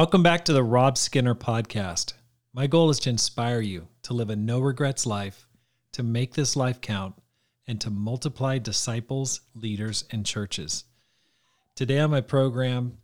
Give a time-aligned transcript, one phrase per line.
[0.00, 2.14] Welcome back to the Rob Skinner podcast.
[2.54, 5.46] My goal is to inspire you to live a no regrets life,
[5.92, 7.16] to make this life count,
[7.66, 10.84] and to multiply disciples, leaders, and churches.
[11.74, 12.96] Today on my program,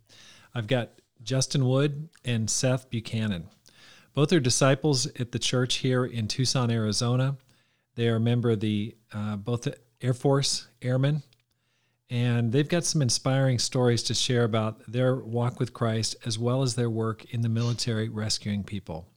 [0.55, 0.89] I've got
[1.21, 3.47] Justin Wood and Seth Buchanon.
[4.15, 7.37] Both are disciples at the church here in Tucson, Arizona.
[7.93, 9.67] They are a member of the uh, both
[10.01, 11.21] Air Force Airmen
[12.09, 16.61] and they've got some inspiring stories to share about their walk with Christ as well
[16.61, 19.07] as their work in the military rescuing people.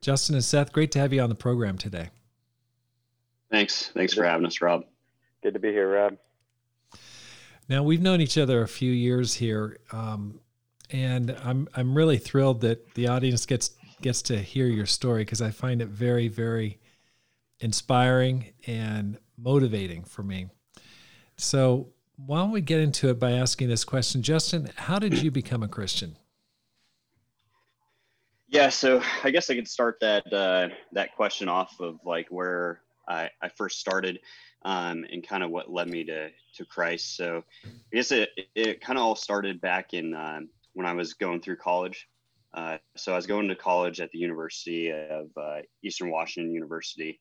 [0.00, 2.10] Justin and Seth, great to have you on the program today.
[3.50, 3.90] Thanks.
[3.94, 4.84] Thanks for having us, Rob.
[5.42, 6.16] Good to be here, Rob.
[7.68, 10.40] Now we've known each other a few years here, um,
[10.90, 13.70] and I'm I'm really thrilled that the audience gets
[14.02, 16.78] gets to hear your story because I find it very very
[17.60, 20.48] inspiring and motivating for me.
[21.36, 24.70] So why don't we get into it by asking this question, Justin?
[24.76, 26.16] How did you become a Christian?
[28.48, 32.80] Yeah, so I guess I could start that uh, that question off of like where
[33.08, 34.20] I, I first started
[34.64, 37.16] um, and kind of what led me to to Christ.
[37.16, 41.14] So I guess it it kind of all started back in um, when I was
[41.14, 42.08] going through college.
[42.52, 47.20] Uh, so I was going to college at the University of uh, Eastern Washington University,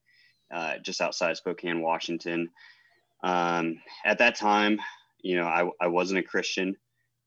[0.53, 2.49] uh, just outside Spokane, Washington.
[3.23, 4.79] Um, at that time,
[5.21, 6.75] you know, I, I wasn't a Christian.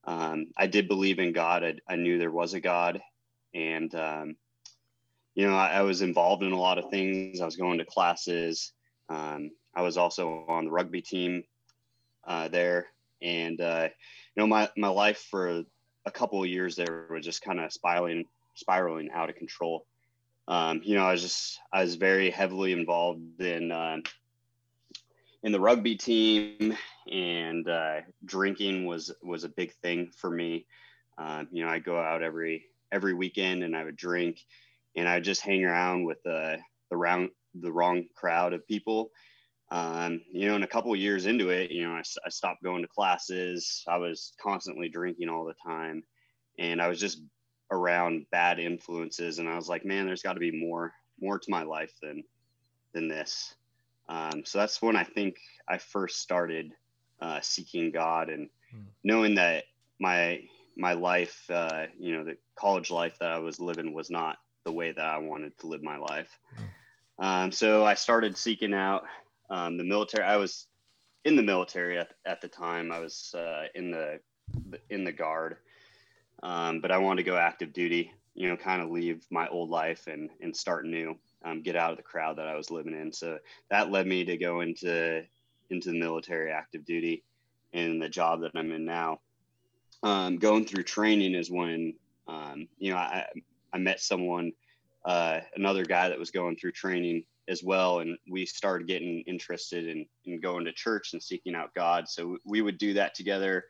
[0.05, 1.63] Um, I did believe in God.
[1.63, 3.01] I, I, knew there was a God.
[3.53, 4.35] And, um,
[5.35, 7.41] you know, I, I, was involved in a lot of things.
[7.41, 8.71] I was going to classes.
[9.09, 11.43] Um, I was also on the rugby team
[12.25, 12.85] uh, there.
[13.21, 13.89] And, uh,
[14.35, 15.63] you know, my, my life for
[16.05, 19.85] a couple of years there was just kind of spiraling, spiraling out of control.
[20.47, 23.97] Um, you know, I was just, I was very heavily involved in, uh,
[25.43, 26.75] in the rugby team
[27.11, 30.65] and uh, drinking was was a big thing for me.
[31.17, 34.39] Um, you know i go out every every weekend and i would drink
[34.95, 36.57] and i just hang around with the
[36.91, 39.11] the round the wrong crowd of people.
[39.69, 42.63] Um, you know and a couple of years into it you know I, I stopped
[42.63, 43.83] going to classes.
[43.87, 46.03] I was constantly drinking all the time
[46.59, 47.21] and i was just
[47.71, 51.51] around bad influences and i was like man there's got to be more more to
[51.51, 52.23] my life than
[52.93, 53.55] than this
[54.09, 55.37] um, so that's when I think
[55.67, 56.73] I first started
[57.21, 58.83] uh, seeking God and hmm.
[59.03, 59.65] knowing that
[59.99, 60.43] my
[60.77, 64.71] my life, uh, you know, the college life that I was living was not the
[64.71, 66.29] way that I wanted to live my life.
[66.55, 67.25] Hmm.
[67.25, 69.03] Um, so I started seeking out
[69.49, 70.23] um, the military.
[70.23, 70.67] I was
[71.25, 72.91] in the military at, at the time.
[72.91, 74.19] I was uh, in the
[74.89, 75.57] in the guard,
[76.43, 78.11] um, but I wanted to go active duty.
[78.35, 81.91] You know, kind of leave my old life and and start new um, get out
[81.91, 83.11] of the crowd that I was living in.
[83.11, 83.39] So
[83.69, 85.23] that led me to go into
[85.69, 87.23] into the military active duty
[87.73, 89.19] and the job that I'm in now.
[90.03, 91.95] Um, going through training is when
[92.27, 93.25] um, you know I
[93.73, 94.53] I met someone
[95.05, 99.87] uh, another guy that was going through training as well and we started getting interested
[99.87, 103.63] in, in going to church and seeking out god so we would do that together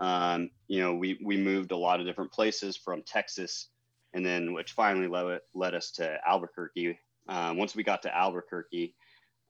[0.00, 3.68] um, you know we, we moved a lot of different places from texas
[4.14, 6.98] and then which finally led, led us to Albuquerque.
[7.28, 8.94] Uh, once we got to Albuquerque,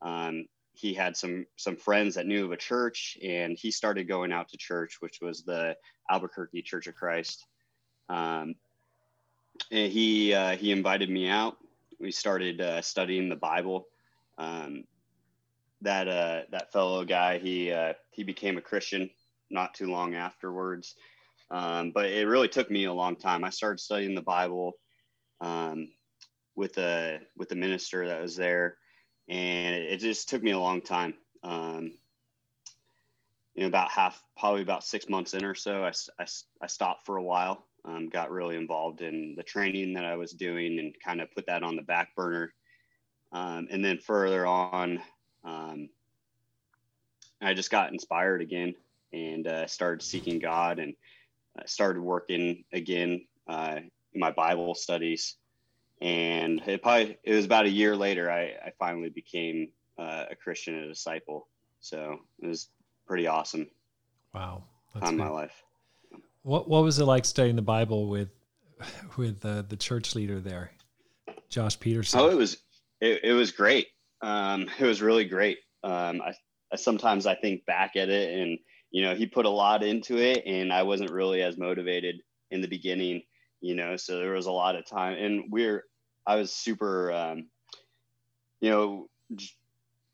[0.03, 4.33] um, he had some some friends that knew of a church, and he started going
[4.33, 5.77] out to church, which was the
[6.11, 7.47] Albuquerque Church of Christ.
[8.09, 8.55] Um,
[9.71, 11.57] and he uh, he invited me out.
[11.99, 13.87] We started uh, studying the Bible.
[14.39, 14.85] Um,
[15.83, 19.11] that uh, that fellow guy, he uh, he became a Christian
[19.51, 20.95] not too long afterwards.
[21.51, 23.45] Um, but it really took me a long time.
[23.45, 24.75] I started studying the Bible
[25.41, 25.89] um,
[26.55, 28.77] with a with the minister that was there,
[29.29, 31.15] and it, just took me a long time.
[31.43, 31.93] Um,
[33.55, 36.27] you know, about half, probably about six months in or so, I, I,
[36.61, 37.65] I stopped for a while.
[37.87, 41.47] Um, got really involved in the training that I was doing and kind of put
[41.47, 42.53] that on the back burner.
[43.33, 45.01] Um, and then further on,
[45.45, 45.89] um,
[47.41, 48.75] I just got inspired again
[49.13, 50.95] and uh, started seeking God and
[51.59, 53.81] I started working again uh,
[54.13, 55.37] in my Bible studies,
[56.01, 59.69] and it probably it was about a year later I, I finally became
[59.99, 61.49] uh, a Christian and a disciple.
[61.81, 62.69] So it was
[63.07, 63.69] pretty awesome.
[64.35, 64.65] Wow,
[64.95, 65.63] that's time my life.
[66.43, 68.29] What what was it like studying the Bible with
[69.17, 70.73] with uh, the church leader there,
[71.49, 72.21] Josh Peterson?
[72.21, 72.59] Oh, it was
[73.01, 73.89] it, it was great.
[74.23, 75.59] Um, it was really great.
[75.83, 76.33] Um, I,
[76.73, 78.59] I sometimes I think back at it and
[78.91, 82.61] you know, he put a lot into it and I wasn't really as motivated in
[82.61, 83.23] the beginning,
[83.61, 85.85] you know, so there was a lot of time and we're,
[86.27, 87.47] I was super, um,
[88.61, 89.09] you know,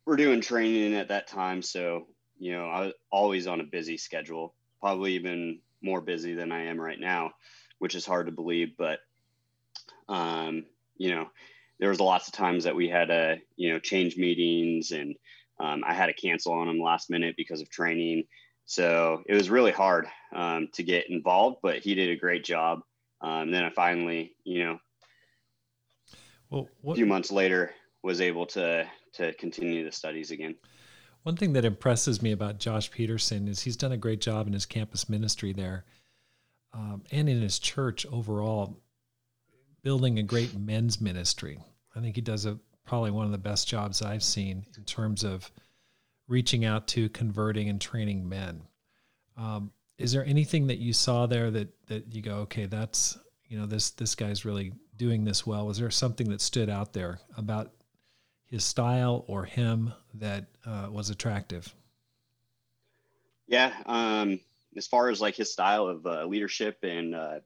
[0.04, 1.62] we're doing training at that time.
[1.62, 2.08] So,
[2.38, 6.64] you know, I was always on a busy schedule, probably even more busy than I
[6.64, 7.32] am right now
[7.82, 9.00] which is hard to believe, but
[10.08, 10.64] um,
[10.98, 11.28] you know,
[11.80, 15.16] there was lots of times that we had to, you know, change meetings and
[15.58, 18.22] um, I had to cancel on them last minute because of training.
[18.72, 22.80] So it was really hard um, to get involved, but he did a great job.
[23.20, 24.78] Um, then I finally, you know,
[26.48, 30.54] well, what, a few months later, was able to to continue the studies again.
[31.22, 34.54] One thing that impresses me about Josh Peterson is he's done a great job in
[34.54, 35.84] his campus ministry there,
[36.72, 38.80] um, and in his church overall,
[39.82, 41.58] building a great men's ministry.
[41.94, 45.24] I think he does a probably one of the best jobs I've seen in terms
[45.24, 45.52] of
[46.28, 48.62] reaching out to, converting, and training men.
[49.36, 53.58] Um, is there anything that you saw there that that you go, okay, that's you
[53.58, 55.66] know this this guy's really doing this well?
[55.66, 57.72] Was there something that stood out there about
[58.44, 61.74] his style or him that uh, was attractive?
[63.46, 64.40] Yeah, um,
[64.76, 67.40] as far as like his style of uh, leadership and uh,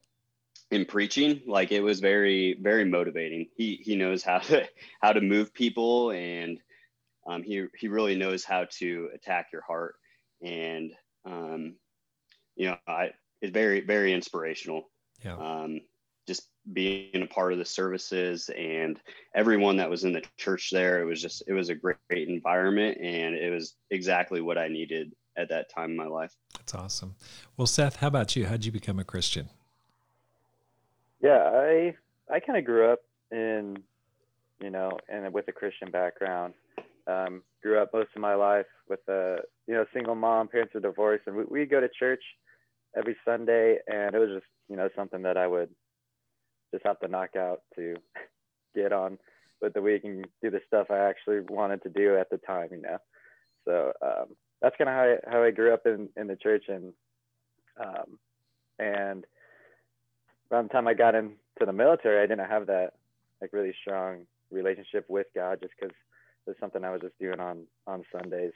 [0.71, 4.67] in preaching like it was very very motivating he he knows how to
[5.01, 6.59] how to move people and
[7.27, 9.95] um, he he really knows how to attack your heart
[10.41, 10.91] and
[11.25, 11.75] um,
[12.55, 13.09] you know i
[13.41, 14.89] it's very very inspirational.
[15.23, 15.35] Yeah.
[15.37, 15.81] Um,
[16.27, 18.99] just being a part of the services and
[19.33, 22.27] everyone that was in the church there it was just it was a great, great
[22.27, 26.35] environment and it was exactly what i needed at that time in my life.
[26.57, 27.15] That's awesome.
[27.55, 28.45] Well seth how about you?
[28.45, 29.49] How'd you become a christian?
[31.21, 31.95] Yeah, I
[32.31, 32.99] I kind of grew up
[33.31, 33.77] in,
[34.61, 36.53] you know, and with a Christian background.
[37.07, 39.37] Um, grew up most of my life with a
[39.67, 42.23] you know single mom, parents are divorced, and we we go to church
[42.97, 45.69] every Sunday, and it was just you know something that I would
[46.73, 47.95] just have to knock out to
[48.75, 49.17] get on
[49.61, 52.69] with the week and do the stuff I actually wanted to do at the time,
[52.71, 52.97] you know.
[53.65, 56.65] So um, that's kind of how I, how I grew up in in the church,
[56.67, 56.93] and
[57.79, 58.19] um,
[58.79, 59.25] and
[60.51, 62.93] around the time I got into the military, I didn't have that
[63.41, 65.95] like really strong relationship with God just because
[66.47, 68.53] it was something I was just doing on on Sundays.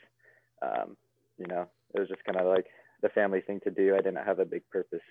[0.62, 0.96] Um,
[1.38, 2.66] you know, it was just kind of like
[3.02, 3.94] the family thing to do.
[3.94, 5.02] I didn't have a big purpose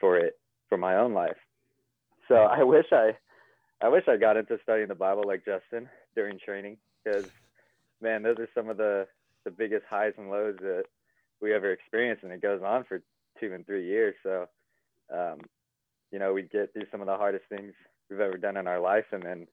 [0.00, 1.36] for it for my own life.
[2.28, 3.16] So I wish I,
[3.82, 7.26] I wish I got into studying the Bible like Justin during training because,
[8.00, 9.06] man, those are some of the
[9.44, 10.84] the biggest highs and lows that
[11.40, 13.02] we ever experience, and it goes on for
[13.38, 14.14] two and three years.
[14.22, 14.46] So
[15.12, 15.40] um,
[16.10, 17.74] you know, we'd get through some of the hardest things
[18.08, 19.46] we've ever done in our life, and then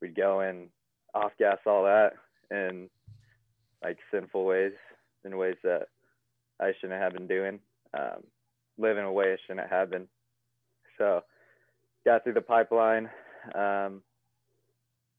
[0.00, 0.70] we'd go and
[1.14, 2.12] off gas all that
[2.50, 2.88] in
[3.82, 4.72] like sinful ways,
[5.24, 5.88] in ways that
[6.60, 7.60] I shouldn't have been doing,
[7.94, 8.24] um,
[8.76, 10.08] live in a way I shouldn't have been.
[10.96, 11.22] So,
[12.04, 13.08] got through the pipeline.
[13.54, 14.02] Um,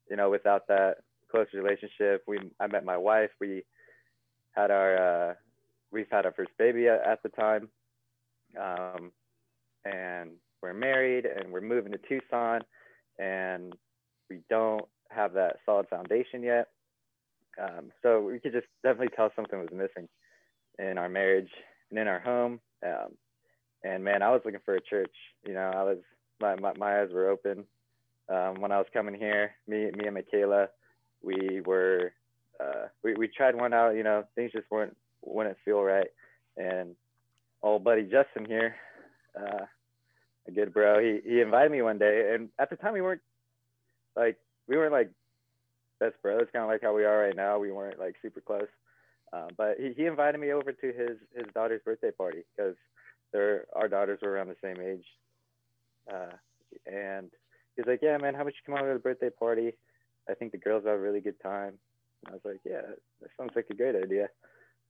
[0.09, 0.97] you know, without that
[1.31, 3.30] close relationship, we I met my wife.
[3.39, 3.63] We
[4.51, 5.33] had our uh,
[5.91, 7.69] we've had our first baby at, at the time,
[8.59, 9.12] um,
[9.86, 10.31] and
[10.62, 12.62] we're married and we're moving to Tucson
[13.17, 13.74] and
[14.29, 16.68] we don't have that solid foundation yet.
[17.62, 20.08] Um, so we could just definitely tell something was missing
[20.78, 21.50] in our marriage
[21.89, 22.60] and in our home.
[22.86, 23.12] Um,
[23.84, 25.13] and man, I was looking for a church.
[25.46, 25.98] You know, I was
[26.39, 27.66] my my, my eyes were open
[28.30, 29.51] um, when I was coming here.
[29.68, 30.68] Me me and Michaela,
[31.22, 32.13] we were
[32.60, 33.96] uh, we we tried one out.
[33.96, 36.08] You know, things just weren't wouldn't feel right.
[36.58, 36.96] And
[37.62, 38.75] old buddy Justin here,
[39.38, 39.66] uh,
[40.48, 41.00] a good bro.
[41.00, 43.22] He he invited me one day, and at the time we weren't
[44.16, 44.38] like
[44.69, 45.09] we weren't like
[45.99, 47.59] best bros, kind of like how we are right now.
[47.59, 48.69] We weren't like super close,
[49.33, 52.75] uh, but he, he invited me over to his his daughter's birthday party because
[53.33, 55.05] their our daughters were around the same age,
[56.13, 56.35] uh,
[56.85, 57.31] and
[57.75, 59.73] he's like, "Yeah, man, how about you come over to the birthday party?
[60.29, 61.73] I think the girls have a really good time."
[62.25, 62.81] And I was like, "Yeah,
[63.21, 64.29] that sounds like a great idea."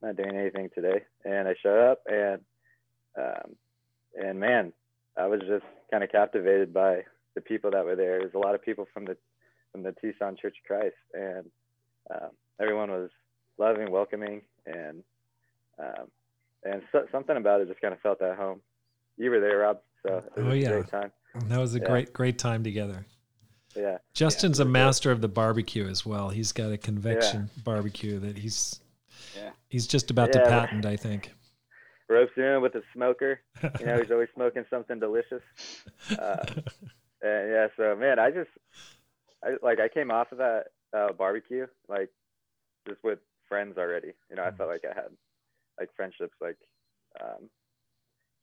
[0.04, 2.42] I'm not doing anything today, and I showed up, and
[3.18, 3.56] um,
[4.22, 4.74] and man,
[5.18, 7.04] I was just kind of captivated by
[7.36, 8.20] the people that were there.
[8.20, 9.18] There's a lot of people from the
[9.72, 11.46] from the Tucson Church of Christ, and
[12.14, 13.10] um, everyone was
[13.58, 15.04] loving, welcoming, and
[15.78, 16.08] um,
[16.64, 18.62] and so, something about it just kind of felt at home.
[19.18, 19.80] You were there, Rob.
[20.06, 20.82] So oh yeah,
[21.48, 21.86] that was a yeah.
[21.86, 23.06] great great time together.
[23.76, 23.98] Yeah.
[24.14, 26.30] Justin's yeah, a master of the barbecue as well.
[26.30, 27.64] He's got a convection yeah.
[27.64, 28.80] barbecue that he's
[29.36, 29.52] yeah.
[29.68, 31.32] he's just about to patent, I think
[32.10, 33.40] ropes in with a smoker.
[33.80, 35.44] You know, he's always smoking something delicious.
[36.18, 36.44] Uh,
[37.22, 38.50] and yeah, so man, I just,
[39.44, 40.66] I like, I came off of that
[40.96, 42.10] uh, barbecue like
[42.88, 44.14] just with friends already.
[44.30, 45.12] You know, I felt like I had
[45.80, 46.58] like friendships, like
[47.22, 47.50] um,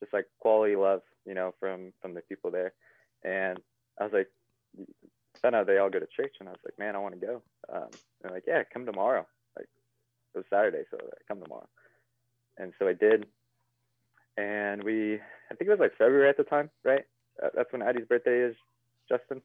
[0.01, 2.73] just like quality love, you know, from from the people there.
[3.25, 3.59] And
[4.01, 4.29] I was like,
[5.43, 7.27] found out they all go to church, and I was like, man, I want to
[7.27, 7.43] go.
[7.73, 7.89] Um,
[8.21, 9.27] they're like, yeah, come tomorrow.
[9.57, 9.69] Like
[10.35, 11.69] it was Saturday, so like, come tomorrow.
[12.59, 13.27] And so I did
[14.37, 17.05] and we I think it was like February at the time, right?
[17.55, 18.57] That's when Addie's birthday is,
[19.09, 19.43] Justin.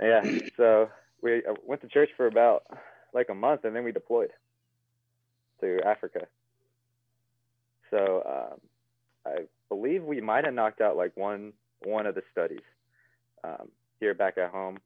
[0.00, 0.22] Yeah.
[0.56, 0.88] So
[1.22, 2.64] we uh, went to church for about
[3.12, 4.30] like a month, and then we deployed
[5.60, 6.26] to Africa.
[7.90, 8.60] So um,
[9.26, 11.52] I believe we might have knocked out like one
[11.84, 12.64] one of the studies
[13.44, 13.68] um,
[14.00, 14.78] here back at home,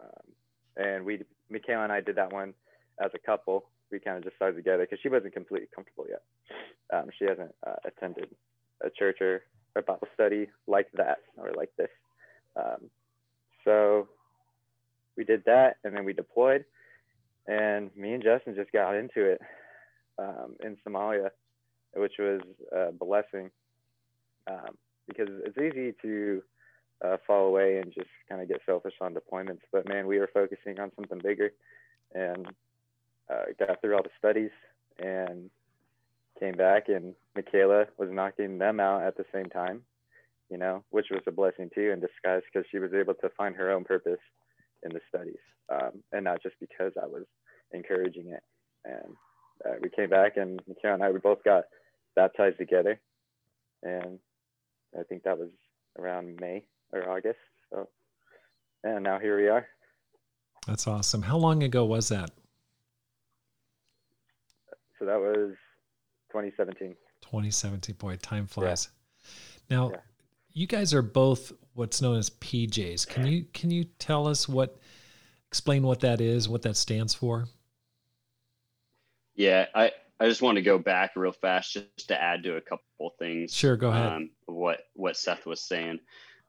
[0.00, 2.54] um, and we Michaela and I did that one
[3.02, 3.64] as a couple.
[3.90, 6.22] We kind of just started together because she wasn't completely comfortable yet.
[6.92, 8.28] Um, she hasn't uh, attended
[8.82, 9.42] a church or
[9.76, 11.90] a Bible study like that or like this.
[12.56, 12.90] Um,
[13.64, 14.08] so
[15.16, 16.64] we did that, and then we deployed,
[17.46, 19.40] and me and Justin just got into it
[20.18, 21.30] um, in Somalia,
[21.94, 22.40] which was
[22.72, 23.50] a blessing
[24.50, 24.76] um,
[25.06, 26.42] because it's easy to
[27.04, 29.60] uh, fall away and just kind of get selfish on deployments.
[29.72, 31.52] But man, we were focusing on something bigger,
[32.14, 32.46] and
[33.30, 34.50] uh, got through all the studies
[34.98, 35.50] and
[36.38, 39.82] came back, and Michaela was knocking them out at the same time,
[40.50, 43.54] you know, which was a blessing too in disguise because she was able to find
[43.56, 44.20] her own purpose
[44.82, 45.40] in the studies,
[45.72, 47.24] um, and not just because I was
[47.72, 48.42] encouraging it.
[48.84, 49.14] And
[49.64, 51.64] uh, we came back, and Michaela and I we both got
[52.16, 53.00] baptized together,
[53.82, 54.18] and
[54.98, 55.50] I think that was
[55.98, 57.38] around May or August.
[57.70, 57.88] So,
[58.84, 59.66] and now here we are.
[60.66, 61.22] That's awesome.
[61.22, 62.30] How long ago was that?
[64.98, 65.50] So that was
[66.30, 66.94] 2017.
[67.22, 67.96] 2017.
[67.96, 68.88] Boy, time flies.
[69.68, 69.76] Yeah.
[69.76, 69.96] Now, yeah.
[70.52, 73.06] you guys are both what's known as PJs.
[73.08, 74.78] Can you can you tell us what
[75.48, 77.46] explain what that is, what that stands for?
[79.34, 82.60] Yeah, I I just want to go back real fast just to add to a
[82.60, 83.52] couple things.
[83.52, 84.12] Sure, go ahead.
[84.12, 86.00] Um, what what Seth was saying.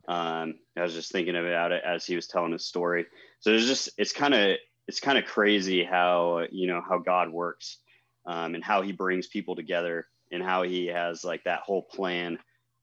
[0.07, 3.05] Um, I was just thinking about it as he was telling his story.
[3.39, 7.29] So it's just it's kind of it's kind of crazy how you know how God
[7.29, 7.77] works
[8.25, 12.37] um, and how He brings people together and how He has like that whole plan,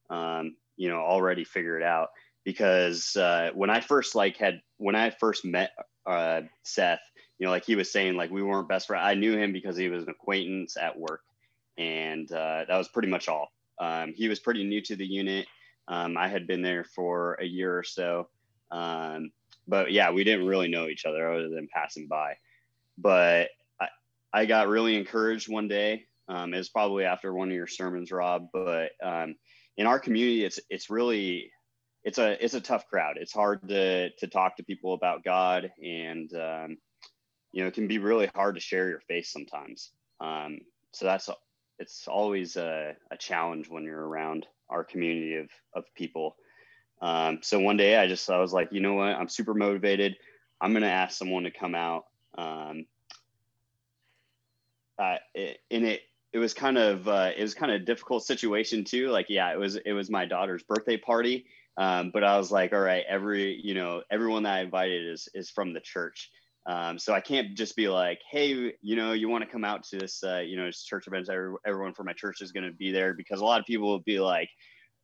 [0.09, 2.09] um, you know, already figured out.
[2.45, 5.73] Because uh, when I first like had when I first met
[6.07, 7.01] uh, Seth,
[7.39, 9.03] you know, like he was saying, like we weren't best friends.
[9.05, 11.23] I knew him because he was an acquaintance at work,
[11.79, 13.53] and uh, that was pretty much all.
[13.79, 15.47] Um, he was pretty new to the unit.
[15.89, 18.29] Um, I had been there for a year or so,
[18.71, 19.33] um,
[19.67, 22.35] but yeah, we didn't really know each other other than passing by.
[22.99, 23.49] But
[23.81, 23.89] I,
[24.33, 26.05] I got really encouraged one day.
[26.29, 28.49] Um, it was probably after one of your sermons, Rob.
[28.53, 29.35] But um,
[29.77, 31.51] in our community, it's it's really
[32.05, 33.17] it's a it's a tough crowd.
[33.19, 36.77] It's hard to to talk to people about God and um,
[37.53, 39.91] you know, it can be really hard to share your faith sometimes.
[40.21, 40.61] Um,
[40.93, 41.29] so that's
[41.79, 46.37] it's always a, a, challenge when you're around our community of of people.
[47.01, 50.17] Um, so one day I just I was like, you know what, I'm super motivated.
[50.61, 52.05] I'm gonna ask someone to come out.
[52.37, 52.87] Um,
[54.99, 56.03] uh, it, and it
[56.33, 59.09] it was kind of uh, it was kind of a difficult situation too.
[59.09, 61.47] Like, yeah, it was it was my daughter's birthday party,
[61.81, 65.29] um, but I was like, all right, every you know everyone that I invited is
[65.35, 66.31] is from the church.
[66.67, 69.83] Um, so I can't just be like, hey, you know, you want to come out
[69.85, 71.31] to this, uh, you know, church events.
[71.67, 74.01] Everyone from my church is going to be there because a lot of people will
[74.01, 74.51] be like,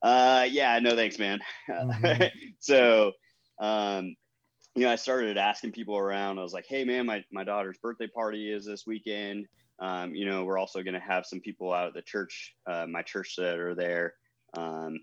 [0.02, 1.40] uh, yeah, no thanks, man.
[1.71, 2.25] Mm-hmm.
[2.61, 3.12] so,
[3.59, 4.14] um,
[4.75, 6.38] you know, I started asking people around.
[6.38, 9.47] I was like, hey, man, my, my daughter's birthday party is this weekend.
[9.78, 12.87] Um, you know, we're also going to have some people out at the church, uh,
[12.87, 14.12] my church that are there.
[14.54, 14.99] Um,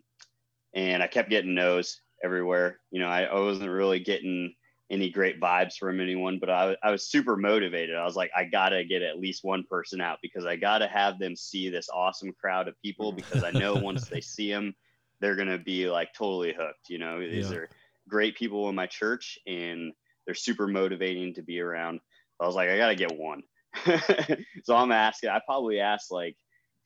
[0.73, 2.79] and I kept getting no's everywhere.
[2.91, 4.53] You know, I, I wasn't really getting
[4.89, 7.95] any great vibes from anyone, but I, I was super motivated.
[7.95, 11.19] I was like, I gotta get at least one person out because I gotta have
[11.19, 13.17] them see this awesome crowd of people mm.
[13.17, 14.75] because I know once they see them,
[15.19, 16.89] they're gonna be like totally hooked.
[16.89, 17.57] You know, these yeah.
[17.57, 17.69] are
[18.07, 19.93] great people in my church and
[20.25, 21.99] they're super motivating to be around.
[22.39, 23.43] I was like, I gotta get one.
[24.63, 25.29] so I'm asking.
[25.29, 26.37] I probably asked like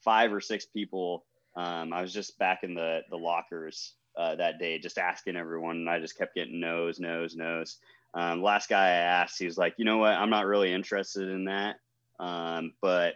[0.03, 1.25] five or six people.
[1.57, 5.77] Um, I was just back in the the lockers uh, that day, just asking everyone,
[5.77, 7.77] and I just kept getting no's, no's, no's.
[8.13, 11.27] Um, last guy I asked, he was like, you know what, I'm not really interested
[11.27, 11.77] in that.
[12.19, 13.15] Um, but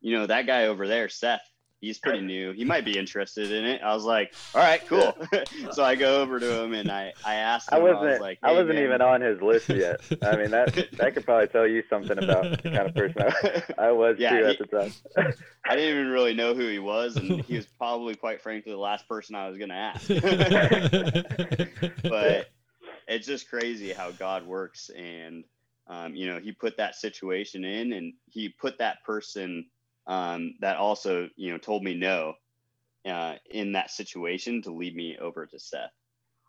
[0.00, 1.40] you know, that guy over there, Seth,
[1.84, 2.52] he's pretty new.
[2.52, 3.82] He might be interested in it.
[3.82, 5.16] I was like, all right, cool.
[5.72, 8.20] so I go over to him and I, I asked him, I wasn't, I was
[8.20, 8.84] like, hey, I wasn't man.
[8.84, 10.00] even on his list yet.
[10.22, 13.86] I mean, that, that could probably tell you something about the kind of person I,
[13.86, 14.92] I was yeah, too he, at the time.
[15.64, 17.16] I didn't even really know who he was.
[17.16, 20.08] And he was probably quite frankly the last person I was going to ask,
[22.02, 22.48] but
[23.06, 24.90] it's just crazy how God works.
[24.90, 25.44] And,
[25.86, 29.66] um, you know, he put that situation in and he put that person
[30.06, 32.34] um, that also, you know, told me no
[33.06, 35.90] uh, in that situation to lead me over to Seth.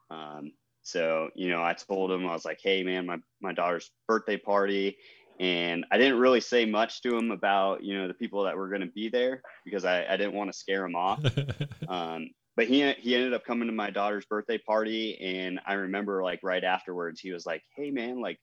[0.10, 0.52] Um,
[0.84, 4.38] so, you know, I told him, I was like, hey, man, my, my daughter's birthday
[4.38, 4.98] party.
[5.40, 8.70] and I didn't really say much to him about you know the people that were
[8.70, 11.24] going to be there because I, I didn't want to scare him off.
[11.88, 16.24] um, but he he ended up coming to my daughter's birthday party, and I remember
[16.24, 18.40] like right afterwards he was like, "Hey man, like,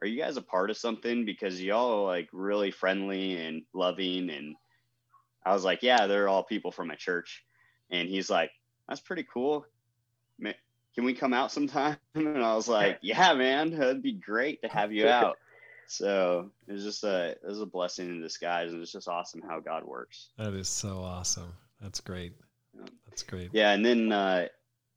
[0.00, 1.24] are you guys a part of something?
[1.24, 4.56] Because y'all are like really friendly and loving." And
[5.44, 7.44] I was like, "Yeah, they're all people from my church,"
[7.90, 8.50] and he's like,
[8.88, 9.66] "That's pretty cool."
[10.98, 11.96] Can we come out sometime?
[12.16, 15.36] And I was like, yeah, man, it'd be great to have you out.
[15.86, 19.40] So it was just a it was a blessing in disguise, and it's just awesome
[19.48, 20.30] how God works.
[20.38, 21.52] That is so awesome.
[21.80, 22.32] That's great.
[23.08, 23.50] That's great.
[23.52, 24.48] Yeah, and then uh,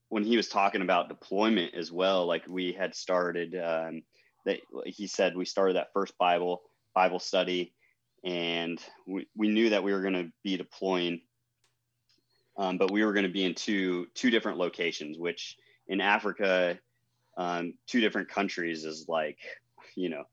[0.10, 4.01] when he was talking about deployment as well, like we had started um,
[4.45, 6.62] that he said we started that first Bible
[6.93, 7.74] Bible study,
[8.24, 11.21] and we, we knew that we were going to be deploying,
[12.57, 15.17] um, but we were going to be in two two different locations.
[15.17, 15.57] Which
[15.88, 16.79] in Africa,
[17.38, 19.39] um, two different countries is like
[19.95, 20.24] you know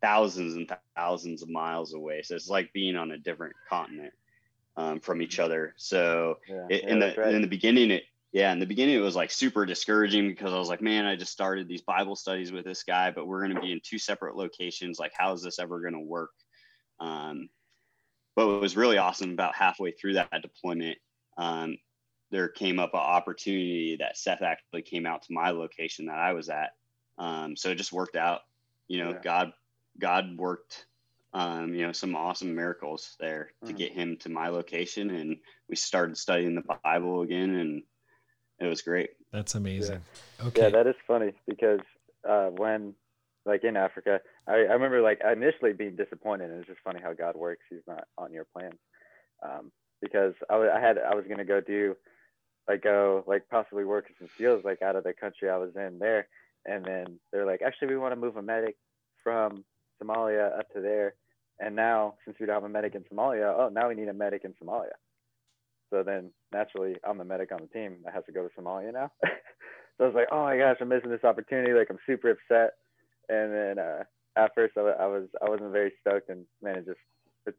[0.00, 2.22] thousands and thousands of miles away.
[2.22, 4.12] So it's like being on a different continent
[4.76, 5.74] um, from each other.
[5.76, 7.34] So yeah, it, yeah, in the right.
[7.34, 10.58] in the beginning, it yeah, in the beginning it was like super discouraging because I
[10.58, 13.54] was like, man, I just started these Bible studies with this guy, but we're going
[13.54, 14.98] to be in two separate locations.
[14.98, 16.30] Like, how is this ever going to work?
[17.00, 17.48] Um,
[18.36, 20.98] but what was really awesome about halfway through that deployment,
[21.38, 21.78] um,
[22.30, 26.34] there came up an opportunity that Seth actually came out to my location that I
[26.34, 26.72] was at.
[27.16, 28.42] Um, so it just worked out.
[28.88, 29.20] You know, yeah.
[29.22, 29.52] God
[29.98, 30.86] God worked,
[31.32, 33.76] um, you know, some awesome miracles there to mm-hmm.
[33.76, 37.82] get him to my location, and we started studying the Bible again, and
[38.60, 39.10] it was great.
[39.32, 40.00] That's amazing.
[40.38, 40.46] Yeah.
[40.46, 40.62] Okay.
[40.62, 41.80] Yeah, that is funny because
[42.28, 42.94] uh, when,
[43.46, 47.12] like in Africa, I, I remember like initially being disappointed, and it's just funny how
[47.12, 47.62] God works.
[47.70, 48.78] He's not on your plans,
[49.42, 51.96] um, because I, w- I had I was gonna go do,
[52.68, 55.76] like go like possibly work in some fields like out of the country I was
[55.76, 56.28] in there,
[56.66, 58.76] and then they're like, actually, we want to move a medic
[59.22, 59.64] from
[60.02, 61.14] Somalia up to there.
[61.60, 64.12] And now, since we don't have a medic in Somalia, oh, now we need a
[64.12, 64.92] medic in Somalia.
[65.90, 68.92] So then naturally, I'm the medic on the team that has to go to Somalia
[68.92, 69.10] now.
[69.24, 71.72] so I was like, oh my gosh, I'm missing this opportunity.
[71.72, 72.74] Like I'm super upset.
[73.28, 74.04] And then uh,
[74.36, 76.98] at first, I, I was I wasn't very stoked, and man, it just
[77.46, 77.54] it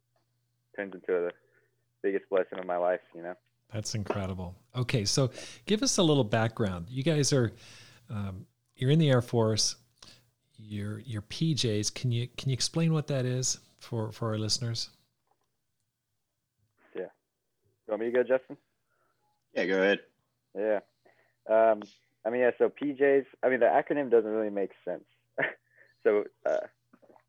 [0.75, 1.31] turns into the
[2.01, 3.01] biggest blessing of my life.
[3.15, 3.33] You know.
[3.73, 4.55] That's incredible.
[4.75, 5.29] Okay, so
[5.67, 6.87] give us a little background.
[6.89, 7.51] You guys are
[8.09, 9.75] um, you're in the Air Force
[10.59, 11.93] your your PJs.
[11.93, 14.89] Can you can you explain what that is for for our listeners?
[17.89, 18.55] You want me to go, Justin?
[19.55, 19.99] Yeah, go ahead.
[20.55, 20.79] Yeah.
[21.49, 21.81] Um,
[22.23, 22.51] I mean, yeah.
[22.59, 23.25] So PJs.
[23.43, 25.05] I mean, the acronym doesn't really make sense.
[26.03, 26.67] so uh,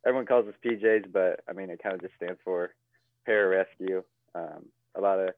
[0.07, 2.75] everyone calls us PJs, but I mean, it kind of just stands for
[3.27, 4.03] pararescue.
[4.35, 5.31] Um, a lot of,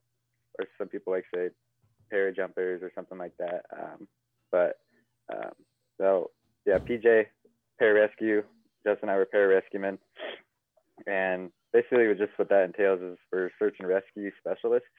[0.59, 1.51] or some people like say,
[2.09, 3.63] para jumpers or something like that.
[3.71, 4.09] Um,
[4.51, 4.79] but
[5.33, 5.53] um,
[6.01, 6.31] so
[6.65, 7.27] yeah, PJ
[7.81, 8.43] pararescue.
[8.85, 9.99] Justin and I were pararescuemen.
[11.07, 14.89] And basically, just what that entails is we're search and rescue specialists.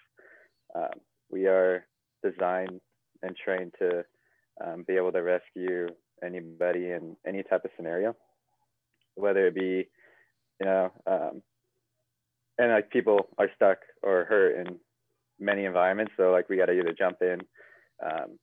[0.75, 1.87] Um, we are
[2.23, 2.81] designed
[3.23, 4.05] and trained to
[4.65, 5.89] um, be able to rescue
[6.23, 8.15] anybody in any type of scenario,
[9.15, 9.89] whether it be,
[10.61, 11.43] you know, um,
[12.59, 14.77] and like people are stuck or hurt in
[15.41, 16.13] many environments.
[16.17, 17.41] So like we got to either jump in,
[18.05, 18.39] um,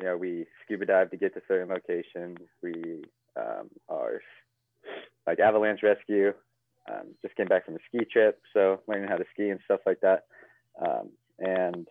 [0.00, 2.38] you know, we scuba dive to get to certain locations.
[2.62, 3.04] We
[3.36, 4.20] um, our
[5.26, 6.32] like avalanche rescue.
[6.90, 9.80] Um, just came back from a ski trip, so learning how to ski and stuff
[9.86, 10.24] like that.
[11.38, 11.86] And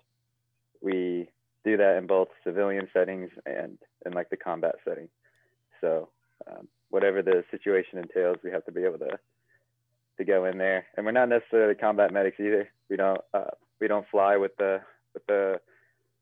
[0.81, 1.29] we
[1.63, 5.09] do that in both civilian settings and in like the combat setting.
[5.81, 6.09] So
[6.47, 9.19] um, whatever the situation entails, we have to be able to
[10.17, 10.85] to go in there.
[10.95, 12.69] And we're not necessarily combat medics either.
[12.89, 14.81] We don't uh, we don't fly with the
[15.13, 15.59] with the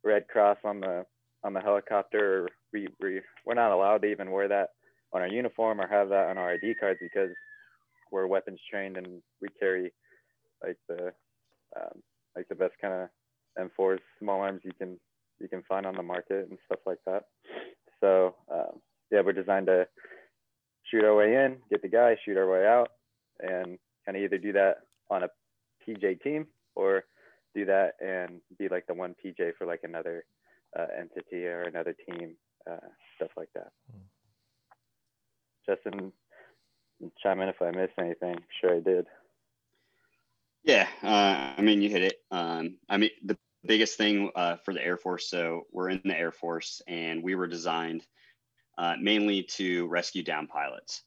[0.04, 1.06] Red Cross on the
[1.44, 2.48] on the helicopter.
[2.72, 4.70] We we we're not allowed to even wear that
[5.14, 7.32] on our uniform or have that on our ID cards because
[8.12, 9.92] we're weapons trained and we carry
[10.64, 11.12] like the
[11.76, 12.02] um,
[12.36, 15.00] like the best kind of M4s small arms you can
[15.40, 17.26] you can find on the market and stuff like that.
[18.00, 18.80] So um,
[19.12, 19.88] yeah, we're designed to
[20.90, 22.90] shoot our way in, get the guy, shoot our way out,
[23.40, 24.78] and kind of either do that
[25.10, 25.28] on a
[25.88, 27.04] PJ team or
[27.56, 30.24] do that and be like the one PJ for like another
[30.78, 32.36] uh, entity or another team,
[32.70, 33.72] uh, stuff like that.
[33.92, 34.02] Hmm.
[35.68, 36.12] Justin,
[37.22, 38.36] chime in if I missed anything.
[38.60, 39.06] Sure, I did.
[40.64, 42.16] Yeah, uh, I mean, you hit it.
[42.30, 45.30] Um, I mean, the biggest thing uh, for the Air Force.
[45.30, 48.06] So we're in the Air Force, and we were designed
[48.78, 51.04] uh, mainly to rescue down pilots.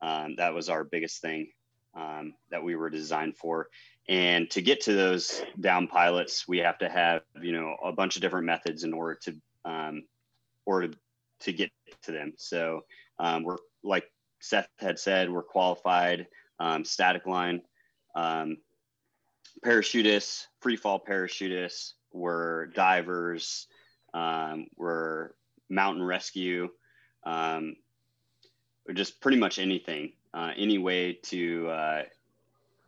[0.00, 1.48] Um, that was our biggest thing
[1.94, 3.68] um, that we were designed for.
[4.08, 8.16] And to get to those down pilots, we have to have you know a bunch
[8.16, 10.04] of different methods in order to um,
[10.66, 10.92] or to,
[11.40, 11.70] to get
[12.02, 12.32] to them.
[12.36, 12.84] So
[13.18, 14.04] um, we're like
[14.40, 16.26] Seth had said, we're qualified
[16.58, 17.62] um, static line,
[18.16, 18.56] um,
[19.64, 23.66] parachutists, free fall parachutists, we're divers,
[24.14, 25.30] um, we're
[25.68, 26.68] mountain rescue,
[27.24, 27.76] um,
[28.86, 32.02] or just pretty much anything, uh, any way to uh,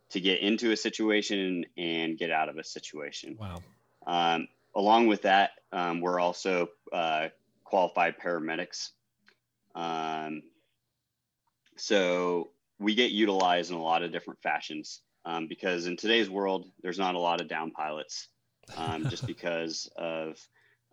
[0.09, 3.37] to get into a situation and get out of a situation.
[3.39, 3.57] Wow.
[4.05, 7.29] Um, along with that, um, we're also uh,
[7.63, 8.91] qualified paramedics.
[9.73, 10.43] Um,
[11.75, 12.49] so
[12.79, 16.99] we get utilized in a lot of different fashions um, because in today's world, there's
[16.99, 18.29] not a lot of down pilots
[18.77, 20.39] um, just because of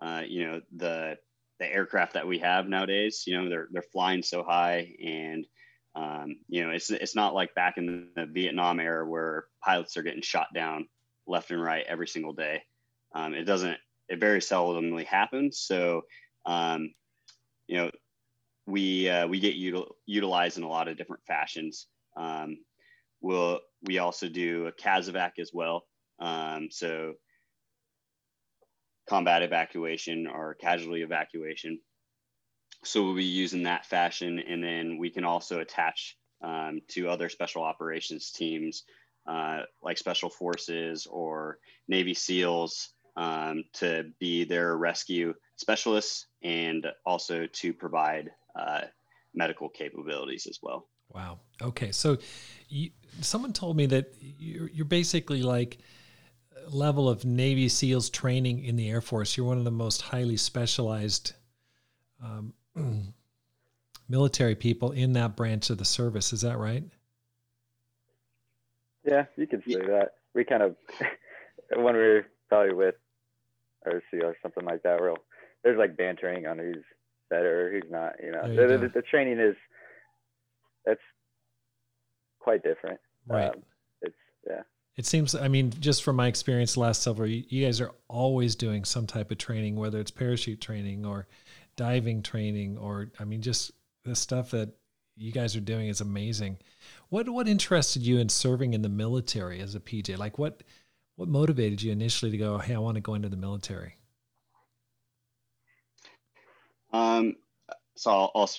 [0.01, 1.17] uh, you know the
[1.59, 3.25] the aircraft that we have nowadays.
[3.27, 5.47] You know they're they're flying so high, and
[5.95, 10.03] um, you know it's it's not like back in the Vietnam era where pilots are
[10.03, 10.89] getting shot down
[11.27, 12.63] left and right every single day.
[13.15, 13.77] Um, it doesn't.
[14.09, 15.59] It very seldomly happens.
[15.59, 16.03] So
[16.47, 16.93] um,
[17.67, 17.91] you know
[18.67, 21.87] we uh, we get util- utilized in a lot of different fashions.
[22.17, 22.59] Um,
[23.21, 25.85] we'll we also do a CASEVAC as well.
[26.19, 27.15] Um, so
[29.09, 31.81] combat evacuation or casualty evacuation.
[32.85, 37.29] So we'll be using that fashion, and then we can also attach um, to other
[37.29, 38.85] special operations teams
[39.27, 47.47] uh, like Special Forces or Navy SEALs um, to be their rescue specialists and also
[47.47, 48.83] to provide uh,
[49.35, 50.89] medical capabilities as well.
[51.15, 51.41] Wow.
[51.61, 51.93] Okay.
[51.93, 52.19] So,
[52.69, 55.79] you, someone told me that you're, you're basically like
[56.71, 59.37] level of Navy SEALs training in the Air Force.
[59.37, 61.35] You're one of the most highly specialized
[62.23, 62.55] um,
[64.09, 66.33] military people in that branch of the service.
[66.33, 66.85] Is that right?
[69.05, 70.15] Yeah, you could say that.
[70.35, 70.77] We kind of,
[71.77, 72.95] when we are probably with
[73.87, 75.17] RC or something like that, we'll,
[75.65, 76.85] there's like bantering on who's
[77.29, 78.15] better, or who's not.
[78.23, 79.57] You know, the, the, the, training is
[80.85, 81.01] that's
[82.41, 83.01] quite different.
[83.27, 83.51] Right.
[83.51, 83.63] Um,
[84.03, 84.15] it's
[84.47, 84.63] yeah.
[84.97, 85.35] It seems.
[85.35, 88.85] I mean, just from my experience, the last several, you, you guys are always doing
[88.85, 91.27] some type of training, whether it's parachute training or
[91.77, 93.73] diving training, or I mean, just
[94.05, 94.71] the stuff that
[95.17, 96.59] you guys are doing is amazing.
[97.09, 100.19] What what interested you in serving in the military as a PJ?
[100.19, 100.63] Like what
[101.17, 103.97] what motivated you initially to go, hey, I want to go into the military?
[106.93, 107.37] Um,
[107.97, 108.51] so I'll, I'll,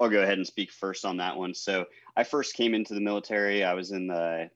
[0.00, 1.54] I'll go ahead and speak first on that one.
[1.54, 3.64] So I first came into the military.
[3.64, 4.50] I was in the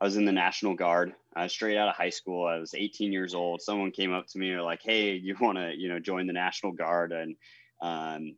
[0.00, 1.14] I was in the National Guard.
[1.34, 2.46] Was straight out of high school.
[2.46, 3.60] I was 18 years old.
[3.60, 6.32] Someone came up to me and like, "Hey, you want to you know join the
[6.32, 7.36] National Guard and
[7.80, 8.36] um,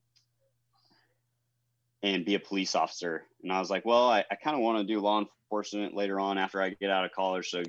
[2.03, 4.79] and be a police officer?" And I was like, "Well, I, I kind of want
[4.79, 7.49] to do law enforcement later on after I get out of college.
[7.49, 7.63] So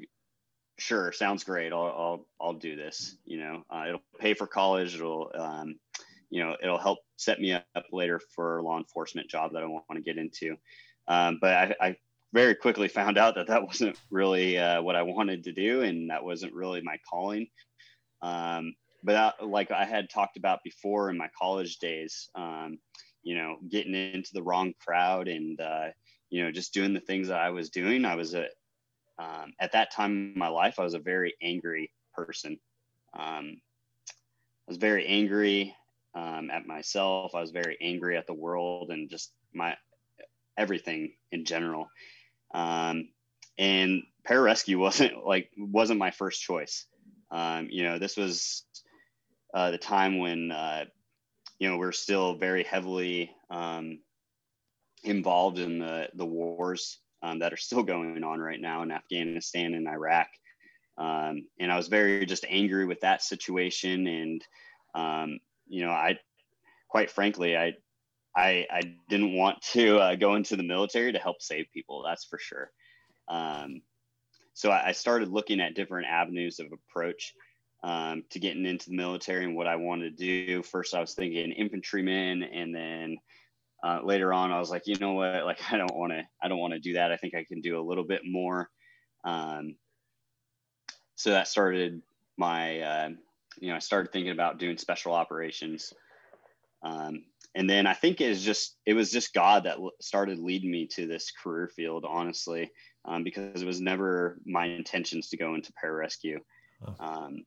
[0.78, 1.74] sure, sounds great.
[1.74, 3.16] I'll I'll, I'll do this.
[3.26, 4.96] You know, uh, it'll pay for college.
[4.96, 5.76] It'll um,
[6.30, 9.66] you know, it'll help set me up later for a law enforcement job that I
[9.66, 10.56] want to get into.
[11.08, 11.96] Um, but I, I,
[12.32, 16.12] very quickly found out that that wasn't really uh, what I wanted to do, and
[16.12, 17.48] that wasn't really my calling.
[18.22, 22.78] Um, but like I had talked about before in my college days, um,
[23.24, 25.88] you know, getting into the wrong crowd and uh,
[26.30, 28.06] you know just doing the things that I was doing.
[28.06, 28.46] I was a
[29.18, 32.60] um, at that time in my life, I was a very angry person.
[33.18, 33.60] Um,
[34.68, 35.76] I was very angry
[36.20, 37.34] um, at myself.
[37.34, 39.76] I was very angry at the world and just my
[40.58, 41.90] everything in general.
[42.54, 43.10] Um,
[43.58, 46.86] and pararescue wasn't like wasn't my first choice.
[47.32, 48.64] Um, you know, this was
[49.54, 50.86] uh, the time when uh,
[51.58, 54.00] you know we're still very heavily um,
[55.04, 59.74] involved in the the wars um, that are still going on right now in Afghanistan
[59.74, 60.28] and Iraq.
[60.98, 64.46] Um, and I was very just angry with that situation and
[64.96, 66.18] um, you know, I
[66.90, 67.74] quite frankly, I
[68.36, 72.04] I, I didn't want to uh, go into the military to help save people.
[72.04, 72.72] That's for sure.
[73.28, 73.82] Um,
[74.54, 77.34] so I, I, started looking at different avenues of approach
[77.84, 80.64] um, to getting into the military and what I wanted to do.
[80.64, 83.18] First, I was thinking infantryman, and then
[83.84, 85.46] uh, later on, I was like, you know what?
[85.46, 86.24] Like, I don't want to.
[86.42, 87.12] I don't want to do that.
[87.12, 88.70] I think I can do a little bit more.
[89.24, 89.76] Um,
[91.16, 92.02] so that started
[92.38, 93.10] my uh,
[93.60, 95.94] you know, I started thinking about doing special operations.
[96.84, 97.24] Um,
[97.56, 100.88] and then I think it was just it was just God that started leading me
[100.94, 102.72] to this career field, honestly,
[103.06, 106.38] um, because it was never my intentions to go into pararescue.
[106.86, 106.96] Oh.
[107.00, 107.46] Um,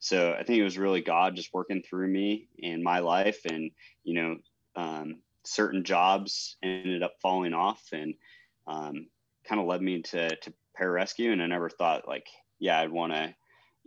[0.00, 3.70] so I think it was really God just working through me in my life, and
[4.04, 4.36] you know,
[4.76, 8.14] um, certain jobs ended up falling off, and
[8.66, 9.06] um,
[9.48, 11.32] kind of led me to to pararescue.
[11.32, 12.26] And I never thought like,
[12.60, 13.34] yeah, I'd want to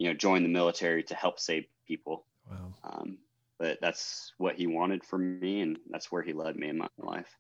[0.02, 2.26] you know, join the military to help save people.
[2.50, 2.74] Wow.
[2.84, 3.20] Um,
[3.60, 6.88] but that's what he wanted for me, and that's where he led me in my
[6.98, 7.38] life.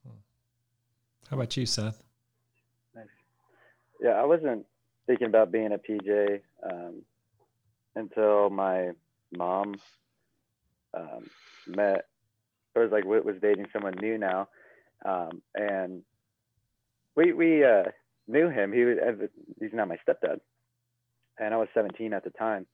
[1.27, 2.03] How about you, Seth?
[2.93, 3.07] Nice.
[3.99, 4.67] Yeah, I wasn't
[5.07, 7.01] thinking about being a PJ um,
[7.95, 8.91] until my
[9.35, 9.77] mom
[10.93, 11.31] um,
[11.65, 12.05] met,
[12.75, 14.49] or was like was dating someone new now,
[15.03, 16.03] um, and
[17.15, 17.85] we we uh,
[18.27, 18.71] knew him.
[18.71, 18.97] He was
[19.59, 20.41] he's not my stepdad,
[21.39, 22.65] and I was 17 at the time,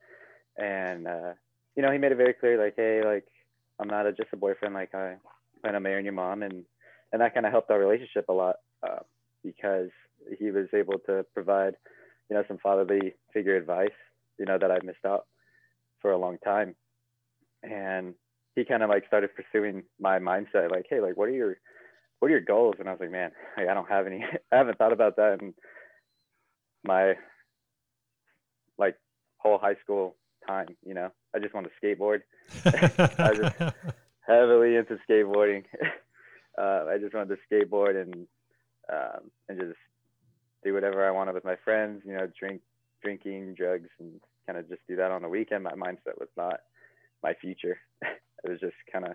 [0.57, 1.33] and uh,
[1.75, 3.25] you know he made it very clear like, hey, like
[3.79, 4.73] I'm not a, just a boyfriend.
[4.73, 5.15] Like I
[5.61, 6.63] plan on marrying your mom, and
[7.11, 8.99] and that kind of helped our relationship a lot uh,
[9.43, 9.89] because
[10.39, 11.75] he was able to provide,
[12.29, 13.89] you know, some fatherly figure advice,
[14.37, 15.25] you know, that I missed out
[16.01, 16.75] for a long time,
[17.63, 18.13] and
[18.55, 21.57] he kind of like started pursuing my mindset, like, hey, like, what are your
[22.19, 22.75] what are your goals?
[22.79, 24.23] And I was like, man, like, I don't have any.
[24.51, 25.53] I haven't thought about that in
[26.83, 27.13] my
[28.77, 28.97] like
[29.37, 30.15] whole high school
[30.47, 30.67] time.
[30.85, 32.21] You know, I just wanted to skateboard.
[32.65, 33.55] I just
[34.27, 35.65] heavily into skateboarding.
[36.57, 38.27] uh, I just wanted to skateboard and
[38.91, 39.77] um, and just
[40.63, 42.01] do whatever I wanted with my friends.
[42.05, 42.61] You know, drink,
[43.01, 45.63] drinking, drugs, and kind of just do that on the weekend.
[45.63, 46.61] My mindset was not
[47.23, 47.77] my future.
[48.01, 49.13] it was just kind of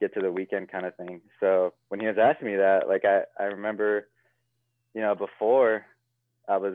[0.00, 1.20] get to the weekend kind of thing.
[1.38, 4.08] So when he was asking me that, like I, I remember,
[4.94, 5.86] you know, before
[6.48, 6.74] I was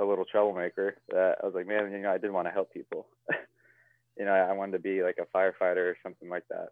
[0.00, 2.72] a little troublemaker that I was like, man, you know, I did want to help
[2.72, 3.06] people.
[4.18, 6.68] you know, I wanted to be like a firefighter or something like that.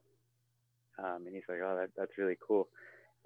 [0.99, 2.69] Um, and he's like, oh, that, that's really cool.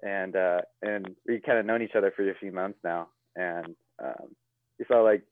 [0.01, 3.07] And, uh, and we kind of known each other for a few months now.
[3.35, 4.35] And, um,
[4.77, 5.23] he felt like,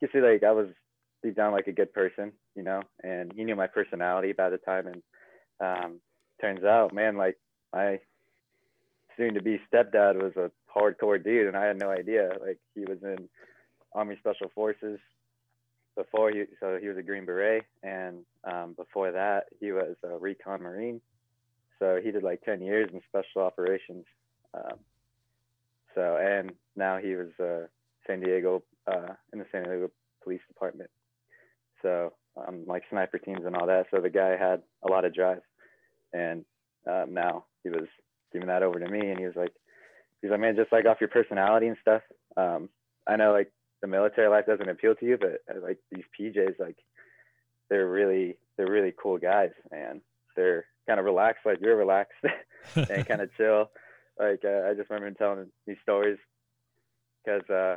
[0.00, 0.68] you see, like I was
[1.22, 4.58] deep down like a good person, you know, and he knew my personality by the
[4.58, 4.86] time.
[4.86, 5.02] And,
[5.60, 6.00] um,
[6.40, 7.36] turns out, man, like
[7.72, 7.98] my
[9.16, 12.30] soon to be stepdad was a hardcore dude and I had no idea.
[12.40, 13.28] Like he was in
[13.92, 14.98] Army Special Forces
[15.96, 20.16] before he so he was a Green Beret and um, before that he was a
[20.16, 21.00] recon Marine.
[21.78, 24.04] So he did like 10 years in special operations.
[24.54, 24.78] Um,
[25.94, 27.66] so and now he was uh,
[28.06, 29.90] San Diego uh, in the San Diego
[30.22, 30.90] Police Department.
[31.82, 33.86] So um, like sniper teams and all that.
[33.90, 35.40] So the guy had a lot of drive
[36.12, 36.44] and
[36.86, 37.86] um, now he was
[38.32, 39.52] giving that over to me and he was like
[40.20, 42.02] he's like man just like off your personality and stuff
[42.36, 42.68] um,
[43.06, 46.58] i know like the military life doesn't appeal to you but uh, like these pjs
[46.58, 46.76] like
[47.68, 50.00] they're really they're really cool guys man.
[50.36, 52.18] they're kind of relaxed like you're relaxed
[52.74, 53.70] and kind of chill
[54.18, 56.18] like uh, i just remember telling these stories
[57.24, 57.76] because uh,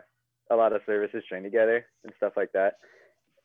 [0.52, 2.76] a lot of services train together and stuff like that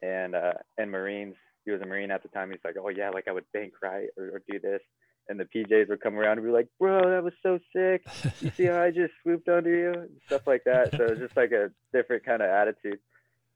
[0.02, 1.34] and uh, and marines
[1.68, 2.50] he was a Marine at the time.
[2.50, 4.80] He's like, oh yeah, like I would bank right or, or do this.
[5.28, 8.06] And the PJs would come around and be like, bro, that was so sick.
[8.40, 9.92] You see how I just swooped under you?
[9.92, 10.92] And stuff like that.
[10.96, 12.98] So it's just like a different kind of attitude.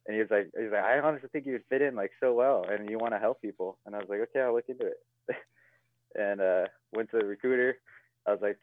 [0.07, 2.35] And he was like, he's like, I honestly think you would fit in like so
[2.35, 3.79] well and you want to help people.
[3.87, 4.97] And I was like, okay, I'll look into it.
[6.15, 7.79] and uh, went to the recruiter.
[8.27, 8.59] I was like,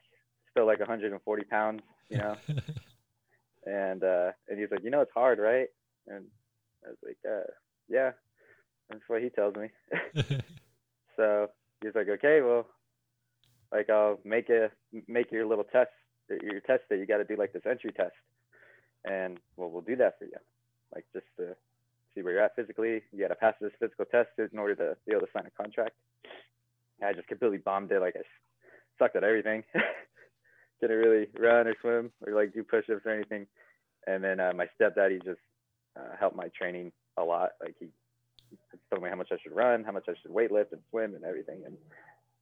[0.52, 2.36] still like 140 pounds, you know?
[3.66, 5.68] and uh, and he's like, you know, it's hard, right?
[6.08, 6.26] And
[6.86, 7.50] I was like, uh,
[7.88, 8.12] yeah.
[8.90, 9.70] That's what he tells me.
[11.16, 11.48] so
[11.82, 12.66] he's like, okay, well,
[13.72, 14.72] like I'll make a
[15.08, 15.92] make your little test,
[16.30, 18.16] your test that you got to do like this entry test,
[19.06, 20.38] and well, we'll do that for you,
[20.94, 21.56] like just to
[22.14, 23.02] see where you're at physically.
[23.12, 25.62] You got to pass this physical test in order to be able to sign a
[25.62, 25.96] contract.
[27.04, 28.02] I just completely bombed it.
[28.02, 28.22] Like I
[28.98, 29.64] sucked at everything.
[30.80, 33.48] Couldn't really run or swim or like do push-ups or anything.
[34.08, 35.40] And then uh, my stepdaddy just
[35.98, 37.52] uh, helped my training a lot.
[37.62, 37.88] Like he
[38.90, 41.16] told me how much I should run, how much I should weight lift and swim
[41.16, 41.62] and everything.
[41.66, 41.76] And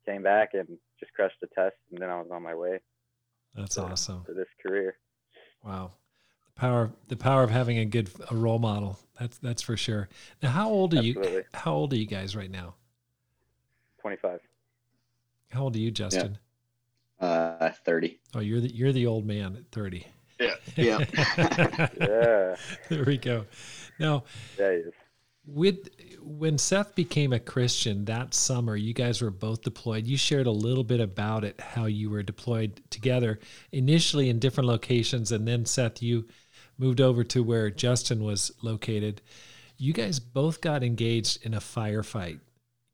[0.07, 0.67] came back and
[0.99, 1.75] just crushed the test.
[1.91, 2.79] And then I was on my way.
[3.55, 4.23] That's to, awesome.
[4.25, 4.97] For this career.
[5.63, 5.91] Wow.
[6.45, 8.99] The power, the power of having a good a role model.
[9.19, 10.09] That's, that's for sure.
[10.41, 11.31] Now, how old are Absolutely.
[11.33, 11.43] you?
[11.53, 12.75] How old are you guys right now?
[14.01, 14.39] 25.
[15.51, 16.37] How old are you, Justin?
[17.21, 17.27] Yeah.
[17.27, 18.19] Uh, 30.
[18.35, 20.05] Oh, you're the, you're the old man at 30.
[20.39, 20.55] Yeah.
[20.75, 20.99] Yeah.
[21.99, 22.55] yeah.
[22.89, 23.45] There we go.
[23.99, 24.23] Now,
[24.59, 24.77] yeah,
[25.47, 25.89] with
[26.21, 30.05] when Seth became a Christian that summer, you guys were both deployed.
[30.05, 33.39] You shared a little bit about it, how you were deployed together
[33.71, 36.27] initially in different locations, and then Seth, you
[36.77, 39.21] moved over to where Justin was located.
[39.77, 42.39] You guys both got engaged in a firefight.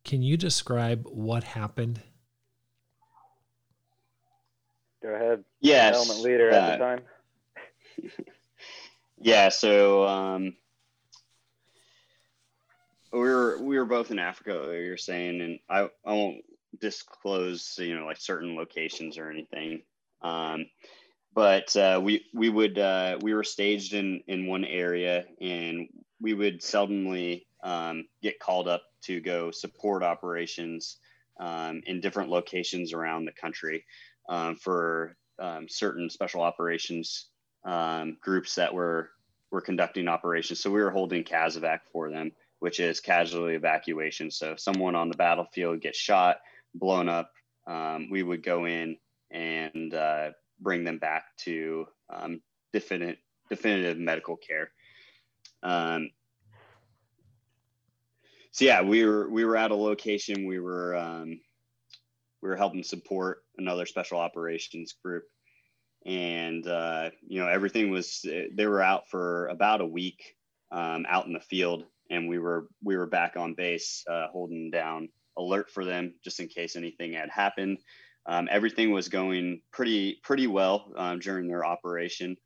[0.05, 2.01] Can you describe what happened?
[5.01, 5.43] Go ahead.
[5.59, 5.95] Yes.
[5.95, 7.01] Element leader uh, at the uh, time.
[9.19, 9.49] yeah.
[9.49, 10.07] So.
[10.07, 10.53] Um,
[13.13, 14.69] we were we were both in Africa.
[14.71, 16.43] You're saying, and I I won't
[16.79, 19.83] disclose you know like certain locations or anything.
[20.21, 20.65] Um,
[21.33, 25.87] but uh, we we would uh, we were staged in in one area, and
[26.19, 30.97] we would seldomly um, get called up to go support operations
[31.39, 33.85] um, in different locations around the country
[34.29, 37.27] um, for um, certain special operations
[37.65, 39.09] um, groups that were
[39.51, 40.59] were conducting operations.
[40.59, 42.31] So we were holding CASEVAC for them,
[42.63, 44.31] which is casualty evacuation.
[44.31, 46.37] So if someone on the battlefield gets shot,
[46.73, 47.29] blown up,
[47.67, 48.95] um, we would go in
[49.31, 50.29] and uh,
[50.61, 52.39] bring them back to um,
[52.71, 53.17] definitive
[53.49, 54.71] definitive medical care.
[55.61, 56.11] Um,
[58.51, 60.47] so yeah, we were we were at a location.
[60.47, 61.41] We were um,
[62.41, 65.25] we were helping support another special operations group,
[66.05, 70.37] and uh, you know everything was they were out for about a week
[70.71, 74.69] um, out in the field, and we were we were back on base uh, holding
[74.71, 77.79] down alert for them just in case anything had happened.
[78.25, 82.37] Um, everything was going pretty pretty well um, during their operation.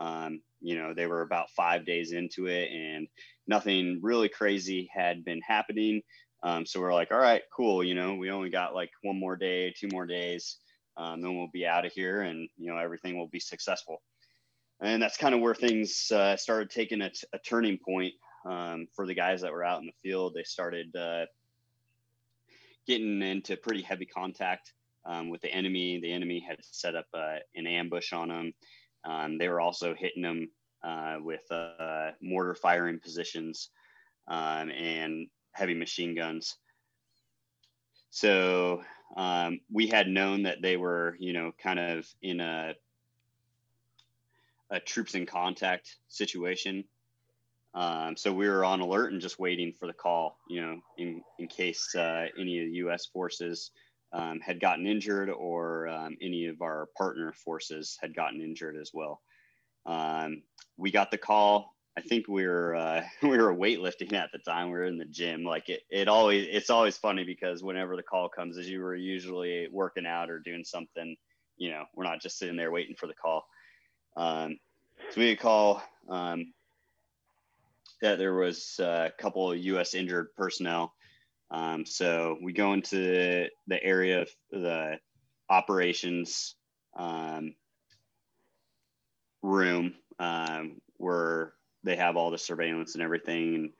[0.00, 3.08] Um, you know, they were about five days into it, and
[3.46, 6.02] nothing really crazy had been happening.
[6.42, 7.82] Um, so we're like, all right, cool.
[7.82, 10.58] You know, we only got like one more day, two more days,
[10.96, 14.02] um, then we'll be out of here, and you know, everything will be successful.
[14.82, 18.12] And that's kind of where things uh, started taking a, t- a turning point
[18.44, 20.34] um, for the guys that were out in the field.
[20.34, 21.26] They started uh,
[22.86, 24.72] getting into pretty heavy contact
[25.04, 26.00] um, with the enemy.
[26.00, 28.52] The enemy had set up uh, an ambush on them.
[29.04, 30.48] Um, they were also hitting them
[30.82, 33.70] uh, with uh, mortar firing positions
[34.28, 36.56] um, and heavy machine guns.
[38.10, 38.82] So
[39.16, 42.74] um, we had known that they were, you know, kind of in a,
[44.70, 46.84] a troops in contact situation.
[47.74, 51.22] Um, so we were on alert and just waiting for the call, you know, in,
[51.38, 53.06] in case uh, any of the U.S.
[53.06, 53.72] forces
[54.12, 58.92] um, had gotten injured or um, any of our partner forces had gotten injured as
[58.94, 59.20] well.
[59.86, 60.42] Um,
[60.76, 61.74] we got the call.
[61.96, 64.66] I think we were uh, we were weightlifting at the time.
[64.66, 65.44] We were in the gym.
[65.44, 68.94] Like it, it always it's always funny because whenever the call comes, as you were
[68.94, 71.16] usually working out or doing something,
[71.56, 73.44] you know, we're not just sitting there waiting for the call.
[74.16, 74.58] Um,
[75.10, 76.52] so we call um,
[78.04, 79.94] that there was a couple of U.S.
[79.94, 80.94] injured personnel
[81.50, 84.98] um, so we go into the area of the
[85.48, 86.56] operations
[86.96, 87.54] um,
[89.42, 91.52] room um, where
[91.84, 93.54] they have all the surveillance and everything.
[93.54, 93.70] And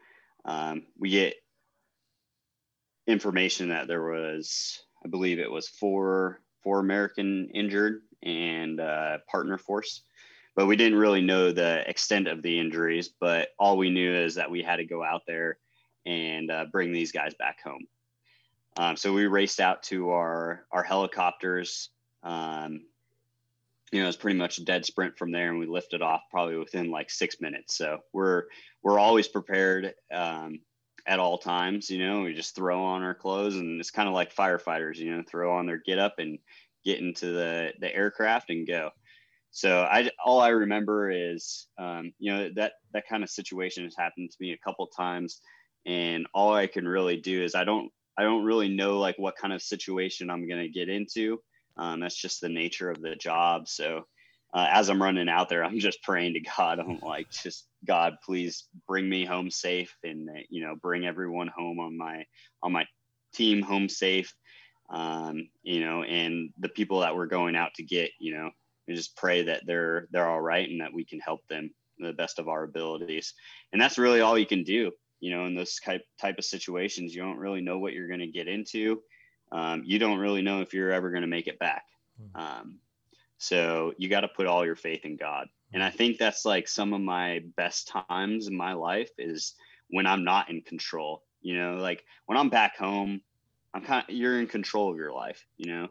[0.44, 1.34] um, we get
[3.08, 9.58] information that there was, I believe it was four four American injured and uh, partner
[9.58, 10.02] force.
[10.56, 13.08] But we didn't really know the extent of the injuries.
[13.08, 15.58] But all we knew is that we had to go out there
[16.06, 17.86] and uh, bring these guys back home.
[18.76, 21.90] Um, so we raced out to our our helicopters.
[22.22, 22.82] Um,
[23.92, 26.22] you know, it was pretty much a dead sprint from there, and we lifted off
[26.30, 27.76] probably within like six minutes.
[27.76, 28.44] So we're
[28.82, 30.60] we're always prepared um,
[31.06, 31.90] at all times.
[31.90, 34.96] You know, we just throw on our clothes, and it's kind of like firefighters.
[34.96, 36.38] You know, throw on their get up and
[36.84, 38.90] get into the the aircraft and go.
[39.54, 43.94] So I all I remember is um, you know that that kind of situation has
[43.96, 45.40] happened to me a couple times.
[45.86, 49.36] And all i can really do is i don't i don't really know like what
[49.36, 51.40] kind of situation i'm going to get into.
[51.76, 53.68] Um, that's just the nature of the job.
[53.68, 54.06] So
[54.52, 56.80] uh, as i'm running out there i'm just praying to god.
[56.80, 61.78] I'm like just god please bring me home safe and you know bring everyone home
[61.78, 62.24] on my
[62.60, 62.86] on my
[63.34, 64.34] team home safe.
[64.90, 68.50] Um, you know and the people that we're going out to get you know
[68.88, 72.38] just pray that they're they're all right and that we can help them the best
[72.38, 73.34] of our abilities.
[73.72, 77.14] And that's really all you can do you know in those type type of situations.
[77.14, 79.00] You don't really know what you're going to get into.
[79.52, 81.84] Um, you don't really know if you're ever going to make it back.
[82.18, 82.40] Hmm.
[82.40, 82.78] um,
[83.38, 85.48] so you got to put all your faith in god.
[85.72, 89.54] And i think that's like some of my best times in my life is
[89.88, 93.20] when i'm not in control you know like when i'm back home
[93.74, 95.88] i'm kind of you're in control of your life you know?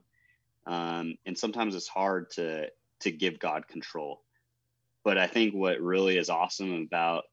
[0.65, 2.69] Um, and sometimes it's hard to
[3.03, 4.21] to give god control
[5.03, 7.23] but i think what really is awesome about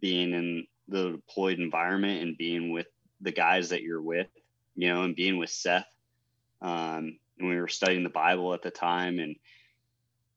[0.00, 2.86] being in the deployed environment and being with
[3.20, 4.28] the guys that you're with,
[4.74, 5.86] you know, and being with Seth.
[6.62, 9.36] Um, and we were studying the Bible at the time, and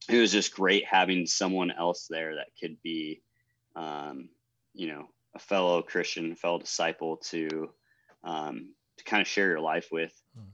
[0.09, 3.21] it was just great having someone else there that could be,
[3.75, 4.29] um,
[4.73, 7.69] you know, a fellow Christian, fellow disciple to
[8.23, 10.13] um, to kind of share your life with.
[10.35, 10.49] Hmm.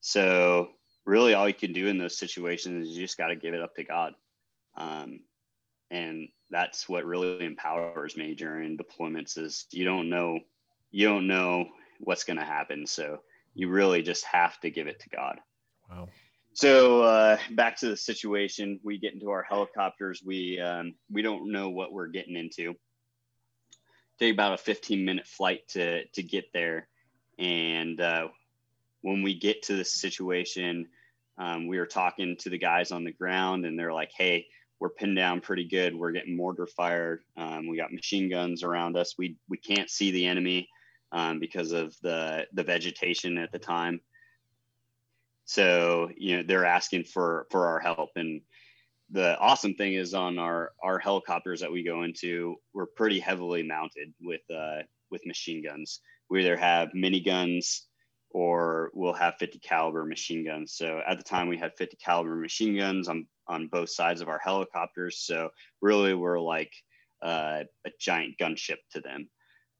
[0.00, 0.70] So
[1.06, 3.62] really, all you can do in those situations is you just got to give it
[3.62, 4.14] up to God.
[4.76, 5.20] Um,
[5.90, 10.38] and that's what really empowers me during deployments is you don't know
[10.90, 11.66] you don't know
[12.00, 12.86] what's going to happen.
[12.86, 13.20] So
[13.54, 15.38] you really just have to give it to god.
[15.90, 16.08] Wow.
[16.54, 21.52] So uh, back to the situation we get into our helicopters we um, we don't
[21.52, 22.74] know what we're getting into.
[24.18, 26.88] Take about a 15 minute flight to to get there.
[27.38, 28.28] And uh,
[29.02, 30.88] when we get to the situation
[31.38, 34.46] um, we were talking to the guys on the ground, and they're like, "Hey,
[34.78, 35.94] we're pinned down pretty good.
[35.94, 37.22] We're getting mortar fired.
[37.36, 39.14] Um, we got machine guns around us.
[39.18, 40.68] We we can't see the enemy
[41.12, 44.00] um, because of the the vegetation at the time.
[45.44, 48.10] So you know they're asking for for our help.
[48.16, 48.42] And
[49.10, 53.62] the awesome thing is on our our helicopters that we go into, we're pretty heavily
[53.62, 56.00] mounted with uh, with machine guns.
[56.28, 57.85] We either have mini guns
[58.36, 60.74] or we'll have 50 caliber machine guns.
[60.74, 64.28] So at the time we had 50 caliber machine guns on on both sides of
[64.28, 65.20] our helicopters.
[65.20, 65.48] So
[65.80, 66.70] really we're like
[67.22, 69.30] uh, a giant gunship to them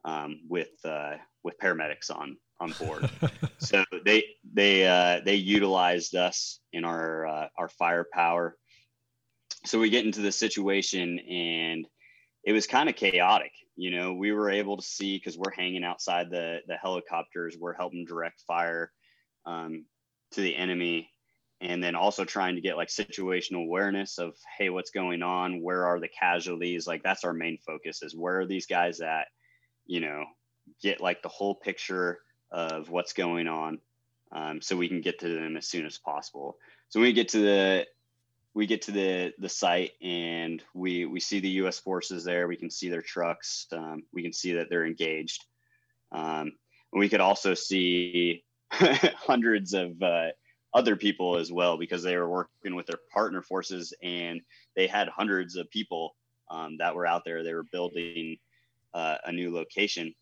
[0.06, 3.10] um, with uh, with paramedics on on board.
[3.58, 8.56] so they they uh, they utilized us in our uh, our firepower.
[9.66, 11.86] So we get into the situation and
[12.42, 13.52] it was kind of chaotic.
[13.76, 17.56] You know, we were able to see because we're hanging outside the the helicopters.
[17.58, 18.90] We're helping direct fire
[19.44, 19.84] um,
[20.32, 21.10] to the enemy,
[21.60, 25.62] and then also trying to get like situational awareness of hey, what's going on?
[25.62, 26.86] Where are the casualties?
[26.86, 29.26] Like that's our main focus is where are these guys at?
[29.84, 30.24] You know,
[30.82, 32.18] get like the whole picture
[32.50, 33.78] of what's going on,
[34.32, 36.56] um, so we can get to them as soon as possible.
[36.88, 37.86] So when we get to the
[38.56, 41.78] we get to the the site and we we see the U.S.
[41.78, 42.48] forces there.
[42.48, 43.66] We can see their trucks.
[43.70, 45.44] Um, we can see that they're engaged.
[46.10, 46.52] Um,
[46.90, 50.28] we could also see hundreds of uh,
[50.72, 54.40] other people as well because they were working with their partner forces and
[54.74, 56.16] they had hundreds of people
[56.50, 57.44] um, that were out there.
[57.44, 58.38] They were building
[58.94, 60.14] uh, a new location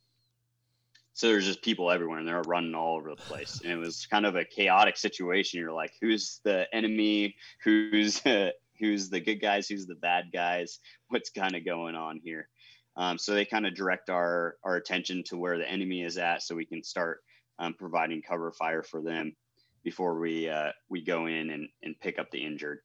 [1.15, 3.61] so there's just people everywhere and they're running all over the place.
[3.63, 5.61] And it was kind of a chaotic situation.
[5.61, 7.37] You're like who's the enemy?
[7.63, 8.21] Who's
[8.81, 9.69] who's the good guys?
[9.69, 10.81] Who's the bad guys?
[11.09, 12.49] What's kind of going on here?
[12.97, 16.43] Um, so they kind of direct our our attention to where the enemy is at
[16.43, 17.21] so we can start
[17.61, 19.37] um, providing cover fire for them
[19.85, 22.81] before we uh, we go in and, and pick up the injured.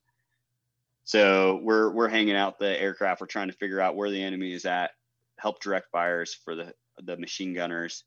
[1.03, 3.21] So we're we're hanging out the aircraft.
[3.21, 4.91] We're trying to figure out where the enemy is at
[5.39, 6.73] help direct fires for the
[7.03, 8.03] the machine gunners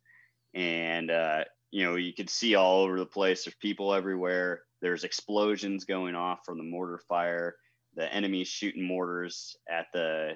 [0.55, 3.44] and uh, you know you could see all over the place.
[3.44, 4.62] There's people everywhere.
[4.80, 7.57] There's explosions going off from the mortar fire.
[7.94, 10.32] The enemy's shooting mortars at the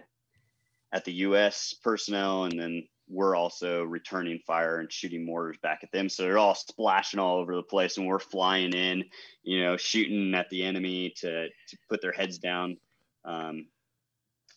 [0.92, 1.74] at the U.S.
[1.82, 6.08] personnel, and then we're also returning fire and shooting mortars back at them.
[6.08, 9.04] So they're all splashing all over the place, and we're flying in,
[9.42, 12.76] you know, shooting at the enemy to to put their heads down
[13.24, 13.66] um,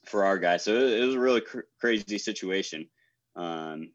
[0.05, 0.64] for our guys.
[0.64, 2.88] So it, it was a really cr- crazy situation.
[3.36, 3.91] Um,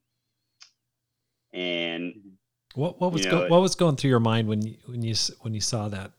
[1.55, 2.12] and
[2.74, 5.02] what what was you know, go, what was going through your mind when you when
[5.02, 6.11] you when you saw that?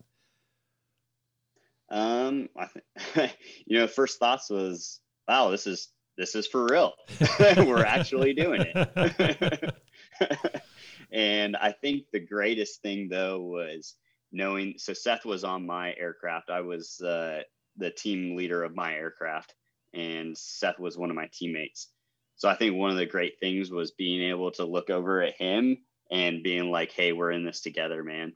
[1.92, 6.94] Um, I think you know, first thoughts was, wow, this is this is for real.
[7.58, 9.76] We're actually doing it.
[11.12, 13.96] and I think the greatest thing though was
[14.32, 14.76] knowing.
[14.78, 16.50] So Seth was on my aircraft.
[16.50, 17.42] I was uh,
[17.76, 19.56] the team leader of my aircraft,
[19.94, 21.90] and Seth was one of my teammates.
[22.38, 25.36] So I think one of the great things was being able to look over at
[25.36, 25.78] him
[26.12, 28.34] and being like, "Hey, we're in this together, man."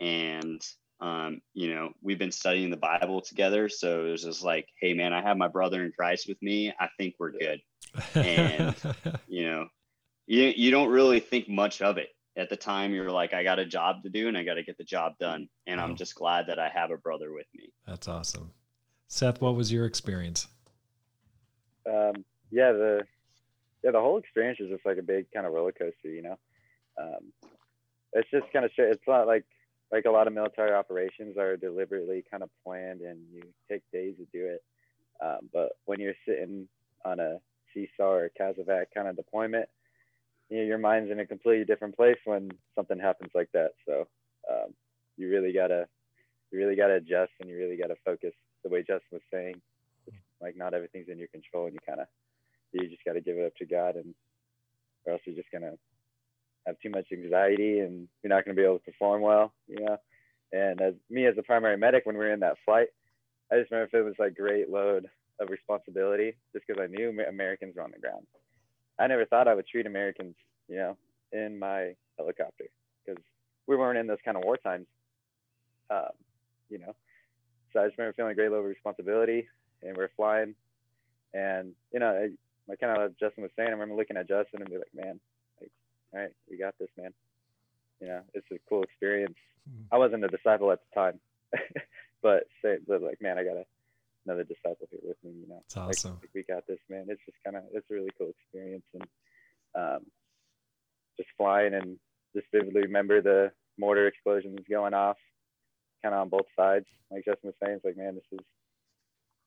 [0.00, 0.62] And
[1.00, 4.94] um, you know, we've been studying the Bible together, so it was just like, "Hey,
[4.94, 6.72] man, I have my brother in Christ with me.
[6.78, 7.60] I think we're good."
[8.14, 8.74] and
[9.28, 9.68] you know,
[10.26, 12.92] you you don't really think much of it at the time.
[12.92, 15.14] You're like, "I got a job to do, and I got to get the job
[15.18, 17.72] done." And I'm just glad that I have a brother with me.
[17.86, 18.52] That's awesome,
[19.06, 19.40] Seth.
[19.40, 20.48] What was your experience?
[21.86, 23.06] Um, yeah, the
[23.82, 26.38] yeah, the whole experience is just like a big kind of roller coaster, you know.
[27.00, 27.32] Um,
[28.12, 29.44] it's just kind of it's not like
[29.92, 34.14] like a lot of military operations are deliberately kind of planned and you take days
[34.18, 34.62] to do it.
[35.24, 36.68] Um, but when you're sitting
[37.04, 37.38] on a
[37.74, 39.68] CSAR or CASEVAC kind of deployment,
[40.50, 43.72] you know, your mind's in a completely different place when something happens like that.
[43.86, 44.06] So
[44.50, 44.74] um,
[45.16, 45.86] you really gotta
[46.50, 48.32] you really gotta adjust and you really gotta focus.
[48.64, 49.60] The way Justin was saying,
[50.40, 52.06] like not everything's in your control, and you kind of
[52.72, 54.14] you just got to give it up to God, and
[55.06, 55.72] or else you're just gonna
[56.66, 59.96] have too much anxiety and you're not gonna be able to perform well, you know.
[60.52, 62.88] And as me as a primary medic, when we were in that flight,
[63.50, 65.08] I just remember it was like great load
[65.40, 68.26] of responsibility, just because I knew Americans were on the ground.
[68.98, 70.34] I never thought I would treat Americans,
[70.68, 70.96] you know,
[71.32, 72.64] in my helicopter
[73.04, 73.22] because
[73.66, 74.86] we weren't in those kind of war times,
[75.90, 76.10] um,
[76.68, 76.94] you know.
[77.72, 79.46] So I just remember feeling a great load of responsibility,
[79.82, 80.54] and we're flying,
[81.34, 82.28] and you know,
[82.68, 85.20] like kind of Justin was saying, I remember looking at Justin and be like, man,
[85.60, 85.72] like,
[86.12, 87.12] all right, we got this, man.
[88.00, 89.36] You know, it's a cool experience.
[89.68, 89.94] Mm-hmm.
[89.94, 91.20] I wasn't a disciple at the time,
[92.22, 93.64] but say, but like, man, I got a,
[94.26, 95.32] another disciple here with me.
[95.40, 96.18] You know, it's awesome.
[96.20, 97.06] Like, we got this, man.
[97.08, 99.06] It's just kind of, it's a really cool experience, and
[99.74, 100.00] um,
[101.16, 101.98] just flying and
[102.36, 105.16] just vividly remember the mortar explosions going off,
[106.02, 106.86] kind of on both sides.
[107.10, 108.44] Like Justin was saying, it's like, man, this is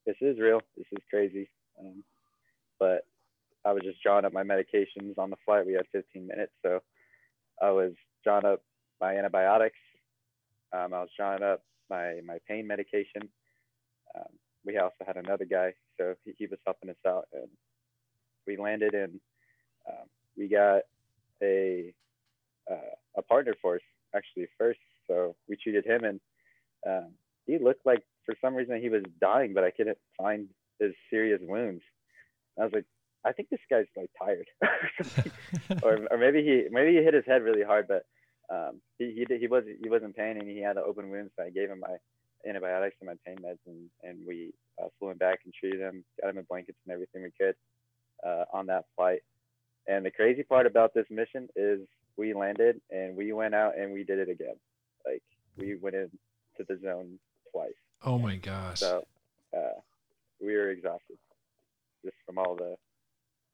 [0.05, 0.61] this is real.
[0.75, 1.49] This is crazy.
[1.79, 2.03] Um,
[2.79, 3.05] but
[3.65, 5.65] I was just drawing up my medications on the flight.
[5.65, 6.79] We had 15 minutes, so
[7.61, 7.93] I was
[8.23, 8.61] drawing up
[8.99, 9.77] my antibiotics.
[10.73, 13.29] Um, I was drawing up my my pain medication.
[14.15, 14.31] Um,
[14.65, 17.49] we also had another guy, so he, he was helping us out, and
[18.47, 19.19] we landed and
[19.87, 20.07] um,
[20.37, 20.81] we got
[21.41, 21.93] a
[22.69, 23.81] uh, a partner for us
[24.15, 24.79] actually first.
[25.07, 26.19] So we treated him, and
[26.87, 27.11] um,
[27.45, 30.47] he looked like for some reason he was dying, but I couldn't find
[30.79, 31.83] his serious wounds.
[32.59, 32.85] I was like,
[33.23, 34.47] I think this guy's like tired,
[35.83, 38.05] or, or maybe he maybe he hit his head really hard, but
[38.49, 41.31] um, he he he was he was in pain and he had an open wound,
[41.35, 41.97] so I gave him my
[42.47, 46.03] antibiotics and my pain meds, and and we uh, flew him back and treated him,
[46.21, 47.55] got him in blankets and everything we could
[48.25, 49.21] uh, on that flight.
[49.87, 51.79] And the crazy part about this mission is
[52.17, 54.55] we landed and we went out and we did it again.
[55.05, 55.23] Like
[55.57, 56.11] we went into
[56.67, 57.19] the zone
[57.51, 57.71] twice.
[58.03, 58.79] Oh my gosh.
[58.79, 59.03] So
[59.55, 59.79] uh,
[60.39, 61.17] we were exhausted
[62.03, 62.75] just from all the,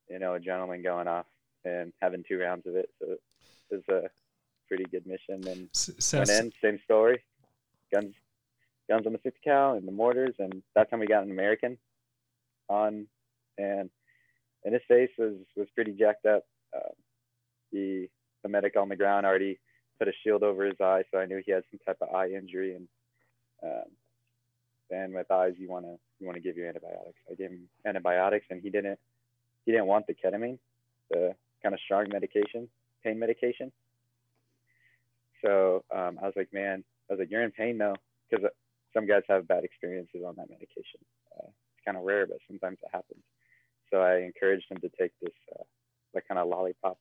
[0.09, 1.25] you know, adrenaline going off
[1.65, 2.89] and having two rounds of it.
[2.99, 3.19] So it
[3.71, 4.09] was a
[4.67, 5.47] pretty good mission.
[5.47, 7.23] And S- went in, same story,
[7.93, 8.13] guns,
[8.89, 10.35] guns on the 50 cal and the mortars.
[10.39, 11.77] And that time we got an American
[12.69, 13.07] on,
[13.57, 13.89] and
[14.63, 16.45] and his face was was pretty jacked up.
[16.75, 16.91] Uh,
[17.71, 18.09] the
[18.43, 19.59] the medic on the ground already
[19.99, 22.29] put a shield over his eye, so I knew he had some type of eye
[22.29, 22.75] injury.
[22.75, 22.87] And
[23.63, 23.91] um,
[24.89, 27.19] and with eyes, you want to you want to give you antibiotics.
[27.29, 28.99] I gave him antibiotics, and he didn't
[29.67, 30.57] he didn't want the ketamine,
[31.11, 32.69] the kind of strong medication,
[33.03, 33.69] pain medication.
[35.43, 37.97] So um, I was like, man, I was like, you're in pain though,
[38.31, 38.49] because
[38.93, 41.01] some guys have bad experiences on that medication.
[41.37, 43.21] Uh, it's kind of rare, but sometimes it happens.
[43.91, 45.63] So I encouraged him to take this uh,
[46.15, 46.97] like kind of lollipop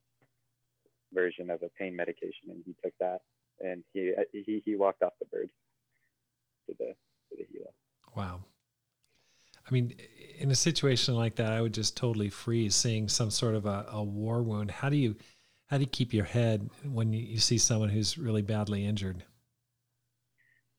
[1.15, 3.21] version of a pain medication, and he took that,
[3.61, 5.51] and he he he walked off the bird
[6.67, 6.95] to the
[7.31, 7.71] to the helo.
[8.17, 8.41] Wow.
[9.69, 9.95] I mean,
[10.39, 13.87] in a situation like that, I would just totally freeze seeing some sort of a,
[13.91, 14.71] a war wound.
[14.71, 15.17] How do you
[15.67, 19.25] how do you keep your head when you, you see someone who's really badly injured?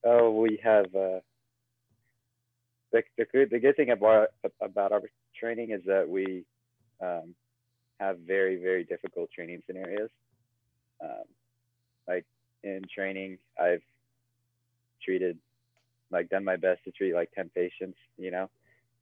[0.04, 1.20] Oh, we have uh,
[2.92, 4.28] the, the good the good thing about
[4.60, 5.02] about our
[5.38, 6.44] training is that we
[7.02, 7.34] um,
[8.00, 10.10] have very very difficult training scenarios.
[11.02, 11.24] Um,
[12.06, 12.24] like
[12.64, 13.82] in training, I've
[15.02, 15.38] treated
[16.10, 18.48] like done my best to treat like 10 patients, you know.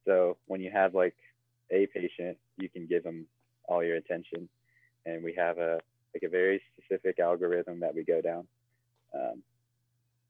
[0.07, 1.15] So when you have like
[1.69, 3.27] a patient, you can give them
[3.67, 4.47] all your attention,
[5.05, 5.79] and we have a
[6.15, 8.47] like a very specific algorithm that we go down
[9.13, 9.43] um,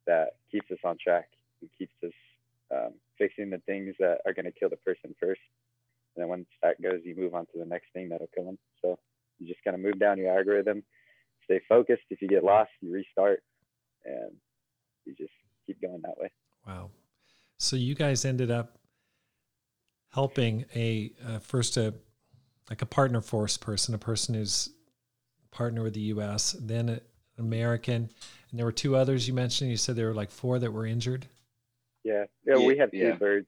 [0.08, 1.30] that keeps us on track
[1.62, 2.12] and keeps us
[2.74, 5.40] um, fixing the things that are going to kill the person first.
[6.16, 8.58] And then once that goes, you move on to the next thing that'll kill them.
[8.82, 8.98] So
[9.40, 10.84] you just kind of move down your algorithm,
[11.46, 12.04] stay focused.
[12.10, 13.44] If you get lost, you restart,
[14.04, 14.32] and
[15.06, 15.34] you just
[15.68, 16.32] keep going that way.
[16.66, 16.90] Wow.
[17.60, 18.77] So you guys ended up
[20.18, 21.94] helping a uh, first a
[22.72, 24.72] like a partner force person, a person who's
[25.52, 27.02] partner with the U.S., then an
[27.38, 28.10] American,
[28.50, 29.70] and there were two others you mentioned.
[29.70, 31.28] You said there were like four that were injured.
[32.04, 33.12] Yeah, yeah, we have two yeah.
[33.12, 33.46] birds,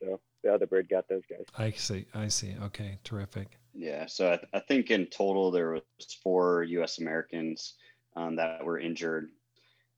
[0.00, 1.44] so the other bird got those guys.
[1.58, 2.06] I see.
[2.14, 2.54] I see.
[2.66, 3.58] Okay, terrific.
[3.74, 5.82] Yeah, so I, th- I think in total there was
[6.22, 6.98] four U.S.
[6.98, 7.74] Americans
[8.14, 9.30] um, that were injured,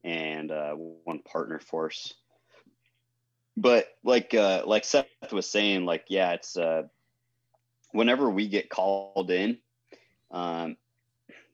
[0.03, 2.15] and uh, one partner force.
[3.57, 6.83] But like uh, like Seth was saying, like yeah, it's uh,
[7.91, 9.59] whenever we get called in,
[10.31, 10.75] um,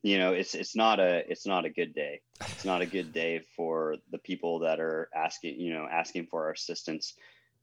[0.02, 2.20] you know it's it's not a it's not a good day.
[2.54, 6.44] It's not a good day for the people that are asking you know asking for
[6.44, 7.14] our assistance.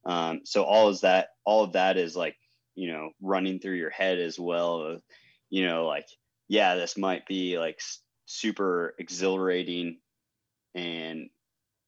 [0.06, 2.38] Um, so all is that all of that is like
[2.76, 5.02] you know running through your head as well
[5.50, 6.08] you know like
[6.48, 7.82] yeah this might be like
[8.26, 9.98] super exhilarating
[10.76, 11.30] and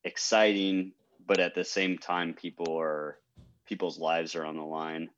[0.03, 0.91] exciting
[1.31, 3.17] but at the same time people are
[3.65, 5.09] people's lives are on the line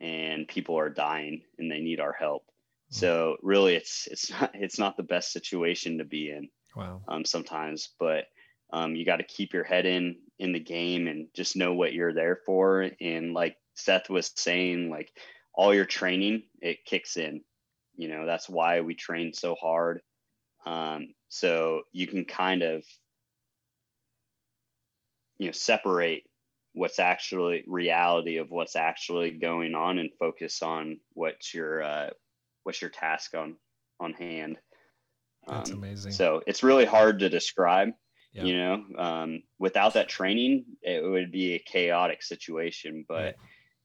[0.00, 2.44] and people are dying and they need our help
[2.90, 6.48] so really, it's it's not it's not the best situation to be in.
[6.74, 7.02] Wow.
[7.08, 8.24] Um, sometimes, but
[8.72, 11.92] um, you got to keep your head in in the game and just know what
[11.92, 12.90] you're there for.
[13.00, 15.10] And like Seth was saying, like
[15.54, 17.42] all your training, it kicks in.
[17.96, 20.00] You know, that's why we train so hard.
[20.64, 22.84] Um, so you can kind of,
[25.38, 26.24] you know, separate
[26.74, 32.10] what's actually reality of what's actually going on and focus on what's your uh,
[32.64, 33.56] what's your task on
[34.00, 34.58] on hand.
[35.46, 36.12] That's um, amazing.
[36.12, 37.90] so it's really hard to describe
[38.32, 38.44] yeah.
[38.44, 43.34] you know um, without that training it would be a chaotic situation but right.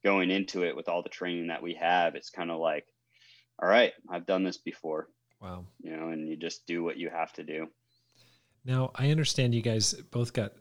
[0.04, 2.86] going into it with all the training that we have it's kind of like
[3.62, 5.08] all right i've done this before.
[5.42, 5.66] Wow.
[5.82, 7.68] You know and you just do what you have to do.
[8.66, 10.54] Now i understand you guys both got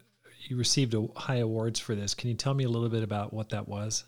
[0.49, 2.13] you received a high awards for this.
[2.13, 4.05] Can you tell me a little bit about what that was?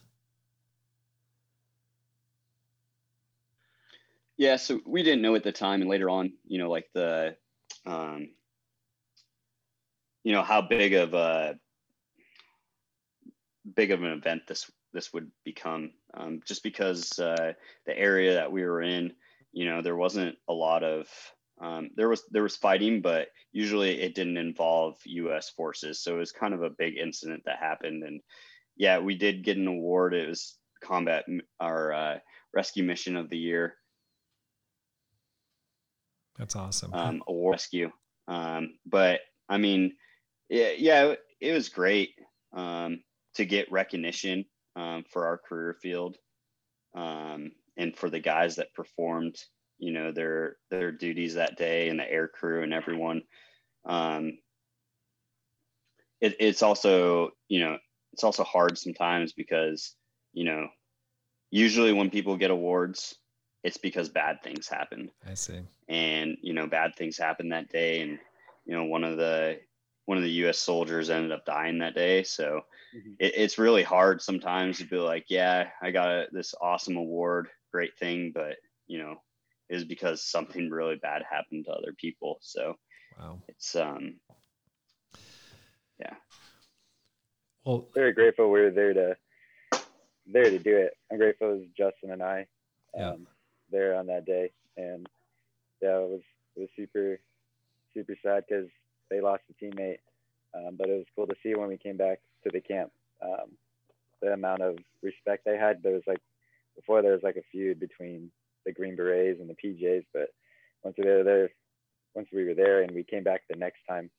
[4.38, 7.38] Yeah, so we didn't know at the time, and later on, you know, like the,
[7.86, 8.30] um,
[10.24, 11.58] you know, how big of a
[13.76, 17.54] big of an event this this would become, um, just because uh,
[17.86, 19.14] the area that we were in,
[19.54, 21.08] you know, there wasn't a lot of
[21.62, 25.50] um, there was there was fighting, but usually it didn't involve U.S.
[25.50, 28.22] forces, so it was kind of a big incident that happened, and
[28.76, 30.14] yeah, we did get an award.
[30.14, 31.26] It was combat
[31.60, 32.20] our uh,
[32.54, 33.76] rescue mission of the year
[36.38, 36.94] that's awesome.
[36.94, 37.92] Um, rescue.
[38.28, 39.94] Um, but I mean,
[40.50, 42.12] yeah, yeah, it was great
[42.54, 43.02] um,
[43.36, 44.46] to get recognition
[44.76, 46.18] um, for our career field
[46.96, 49.38] um, and for the guys that performed,
[49.78, 53.24] you know, their their duties that day and the air crew and everyone.
[53.86, 54.38] Um,
[56.22, 57.78] it, it's also, you know,
[58.14, 59.96] it's also hard sometimes because,
[60.34, 60.68] you know,
[61.52, 63.16] usually when people get awards,
[63.64, 65.10] it's because bad things happen.
[65.30, 65.60] I see.
[65.90, 68.20] And you know, bad things happened that day, and
[68.66, 69.60] you know, one of the
[70.06, 70.60] one of the U.S.
[70.60, 72.24] soldiers ended up dying that day.
[72.24, 72.62] So
[72.96, 73.14] mm-hmm.
[73.20, 77.48] it, it's really hard sometimes to be like, yeah, I got a, this awesome award,
[77.72, 78.58] great thing, but
[78.88, 79.16] you know,
[79.70, 82.38] is because something really bad happened to other people.
[82.42, 82.76] So
[83.20, 84.16] wow, it's um,
[86.00, 86.16] yeah.
[87.64, 89.18] Well, very grateful we were there to
[90.28, 90.94] there to do it.
[91.12, 92.48] I'm grateful it was Justin and I.
[92.98, 93.14] Um, yeah
[93.72, 95.08] there on that day, and
[95.82, 96.22] yeah, it was
[96.56, 97.20] it was super
[97.94, 98.68] super sad because
[99.10, 100.00] they lost a teammate.
[100.54, 102.92] Um, but it was cool to see when we came back to the camp
[103.22, 103.52] um,
[104.22, 105.84] the amount of respect they had.
[105.84, 106.22] There was like
[106.76, 108.32] before there was like a feud between
[108.66, 110.30] the Green Berets and the PJs, but
[110.84, 111.50] once we were there,
[112.14, 114.10] once we were there and we came back the next time,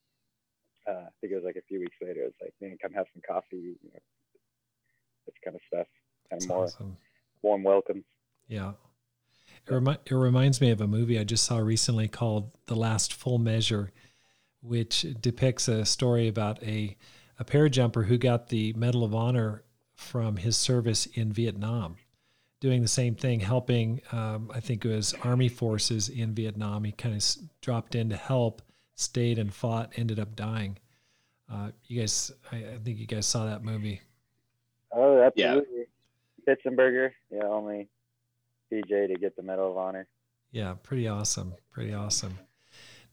[0.89, 2.23] uh, I think it was like a few weeks later.
[2.23, 4.01] It was like, man, come have some coffee, you know,
[5.27, 5.87] this kind of stuff,
[6.31, 6.97] kind of more awesome.
[7.43, 8.05] warm welcome.
[8.49, 8.73] Yeah,
[9.67, 13.13] it, remi- it reminds me of a movie I just saw recently called The Last
[13.13, 13.93] Full Measure,
[14.63, 16.97] which depicts a story about a,
[17.39, 21.97] a parajumper who got the Medal of Honor from his service in Vietnam,
[22.61, 26.85] doing the same thing, helping, um, I think it was Army forces in Vietnam.
[26.85, 27.25] He kind of
[27.61, 28.63] dropped in to help,
[28.95, 30.79] stayed and fought, ended up dying.
[31.53, 34.01] Uh, you guys, I, I, think you guys saw that movie.
[34.91, 35.87] Oh, absolutely.
[36.47, 36.55] Yeah.
[36.55, 37.89] Pitsenberger, yeah, only
[38.73, 40.07] PJ to get the Medal of Honor.
[40.51, 41.55] Yeah, pretty awesome.
[41.71, 42.39] Pretty awesome.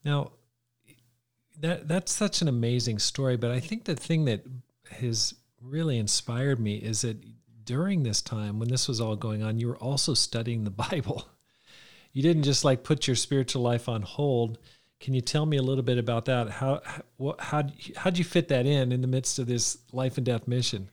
[0.04, 0.32] Now,
[1.60, 4.44] that that's such an amazing story, but I think the thing that
[4.90, 7.16] has really inspired me is that
[7.64, 11.28] during this time when this was all going on, you were also studying the Bible.
[12.12, 14.58] You didn't just like put your spiritual life on hold.
[15.00, 16.48] Can you tell me a little bit about that?
[16.48, 17.64] How how how
[17.96, 20.88] how'd you fit that in in the midst of this life and death mission?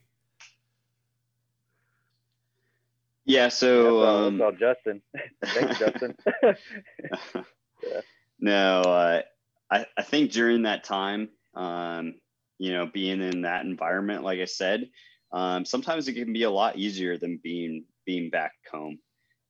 [3.26, 5.02] Yeah, so yeah, um, all Justin.
[5.46, 6.18] Thanks, Justin.
[6.44, 8.02] yeah.
[8.40, 9.22] No, uh,
[9.70, 12.16] I I think during that time, um,
[12.58, 14.90] you know, being in that environment, like I said,
[15.34, 19.00] um, sometimes it can be a lot easier than being being back home.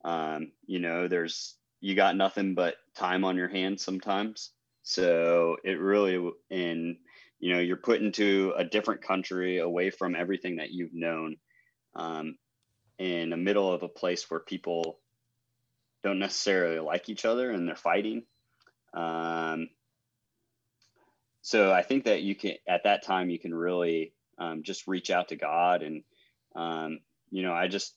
[0.03, 4.51] Um, you know, there's you got nothing but time on your hands sometimes.
[4.83, 6.97] So it really in
[7.39, 11.37] you know you're put into a different country away from everything that you've known.
[11.95, 12.37] Um,
[12.99, 14.99] in the middle of a place where people
[16.03, 18.23] don't necessarily like each other and they're fighting.
[18.93, 19.69] Um,
[21.41, 25.09] so I think that you can, at that time, you can really um, just reach
[25.09, 25.83] out to God.
[25.83, 26.03] And,
[26.55, 27.95] um, you know, I just,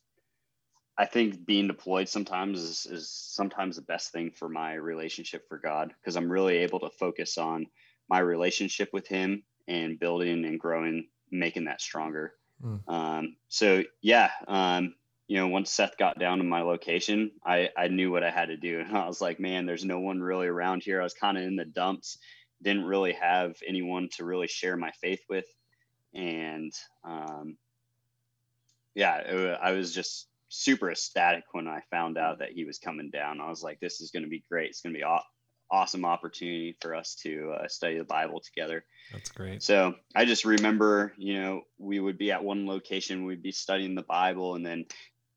[0.97, 5.59] I think being deployed sometimes is, is sometimes the best thing for my relationship for
[5.59, 7.67] God because I'm really able to focus on
[8.09, 12.35] my relationship with Him and building and growing, making that stronger.
[12.63, 12.81] Mm.
[12.89, 14.95] Um, so yeah, um,
[15.27, 18.47] you know, once Seth got down to my location, I, I knew what I had
[18.47, 18.81] to do.
[18.81, 21.01] And I was like, man, there's no one really around here.
[21.01, 22.19] I was kind of in the dumps,
[22.63, 25.47] didn't really have anyone to really share my faith with.
[26.15, 26.73] And
[27.05, 27.57] um,
[28.95, 33.11] yeah, it, I was just super ecstatic when I found out that he was coming
[33.11, 33.41] down.
[33.41, 34.71] I was like, this is going to be great.
[34.71, 35.05] It's going to be
[35.71, 38.85] awesome opportunity for us to uh, study the Bible together.
[39.13, 39.63] That's great.
[39.63, 43.95] So I just remember, you know, we would be at one location, we'd be studying
[43.95, 44.85] the Bible, and then,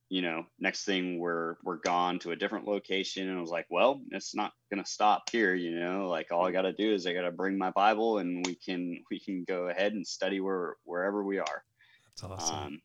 [0.10, 3.68] you know, next thing we're we're gone to a different location, and I was like,
[3.70, 6.08] well, it's not gonna stop here, you know.
[6.08, 8.56] Like all I got to do is I got to bring my Bible, and we
[8.56, 11.64] can we can go ahead and study where wherever we are.
[12.22, 12.56] That's awesome.
[12.56, 12.82] Um,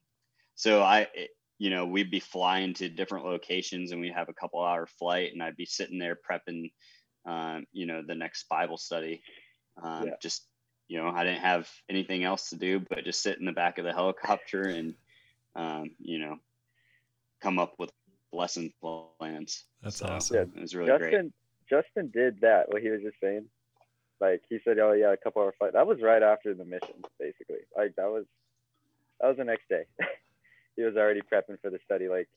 [0.54, 1.08] so I.
[1.14, 4.84] It, you know, we'd be flying to different locations and we'd have a couple hour
[4.98, 6.72] flight and I'd be sitting there prepping
[7.24, 9.22] um, you know, the next Bible study.
[9.80, 10.14] Um, yeah.
[10.20, 10.44] Just
[10.88, 13.78] you know, I didn't have anything else to do but just sit in the back
[13.78, 14.94] of the helicopter and,
[15.54, 16.38] um, you know,
[17.42, 17.90] come up with
[18.32, 19.64] lesson plans.
[19.82, 20.36] That's So, awesome.
[20.36, 21.32] Yeah, It was really Justin
[21.68, 21.82] great.
[21.84, 22.68] Justin did that.
[22.68, 23.44] What he was just saying,
[24.20, 25.72] like he said, oh yeah, a couple hour flight.
[25.72, 27.64] That was right after the mission, basically.
[27.76, 28.24] Like that was
[29.20, 29.84] that was the next day.
[30.76, 32.08] he was already prepping for the study.
[32.08, 32.28] Like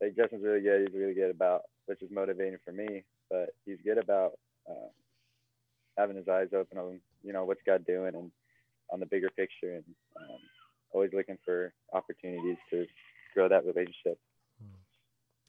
[0.00, 0.88] like Justin's really good.
[0.88, 3.04] He's really good about, which is motivating for me.
[3.30, 4.32] But he's good about
[4.68, 4.88] uh,
[5.96, 8.30] having his eyes open on you know what's God doing and
[8.92, 9.84] on the bigger picture and
[10.16, 10.38] um,
[10.92, 12.84] always looking for opportunities to
[13.34, 14.18] grow that relationship.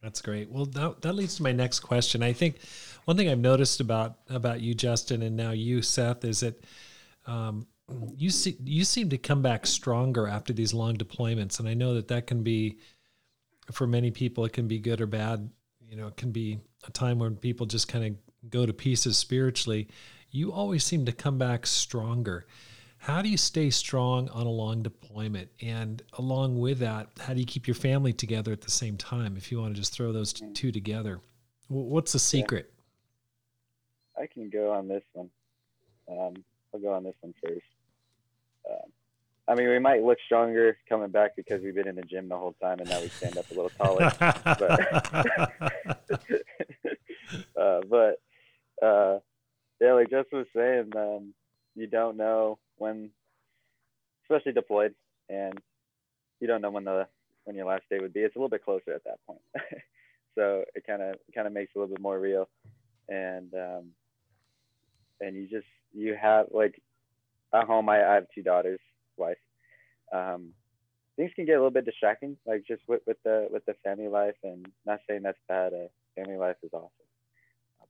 [0.02, 0.50] That's great.
[0.50, 2.24] Well, that, that leads to my next question.
[2.24, 2.58] I think
[3.06, 6.64] one thing I've noticed about about you, Justin, and now you, Seth, is that
[7.28, 7.68] um,
[8.16, 11.94] you see you seem to come back stronger after these long deployments, and I know
[11.94, 12.80] that that can be
[13.72, 15.50] for many people it can be good or bad.
[15.88, 19.18] You know, it can be a time when people just kind of go to pieces
[19.18, 19.88] spiritually.
[20.32, 22.46] You always seem to come back stronger.
[23.02, 25.50] How do you stay strong on a long deployment?
[25.60, 29.36] And along with that, how do you keep your family together at the same time?
[29.38, 31.20] If you want to just throw those t- two together,
[31.68, 32.72] what's the secret?
[34.16, 35.32] I can go on this one.
[36.12, 37.66] Um, I'll go on this one first.
[38.70, 38.92] Um,
[39.48, 42.38] I mean, we might look stronger coming back because we've been in the gym the
[42.38, 44.04] whole time, and now we stand up a little taller.
[47.60, 48.22] uh, but
[48.86, 49.18] uh,
[49.80, 51.34] yeah, like Justin was saying, um,
[51.76, 53.12] you don't know when,
[54.24, 54.96] especially deployed,
[55.30, 55.54] and
[56.40, 57.08] you don't know when the
[57.44, 58.22] when your last day would be.
[58.22, 59.42] It's a little bit closer at that point,
[60.36, 62.50] so it kind of kind of makes it a little bit more real,
[63.08, 63.86] and um,
[65.22, 66.82] and you just you have like
[67.54, 67.88] at home.
[67.88, 68.80] I, I have two daughters,
[69.16, 69.38] wife.
[70.12, 70.50] Um,
[71.18, 74.08] things can get a little bit distracting, like just with, with the with the family
[74.08, 75.72] life, and not saying that's bad.
[75.74, 76.90] Uh, family life is awesome,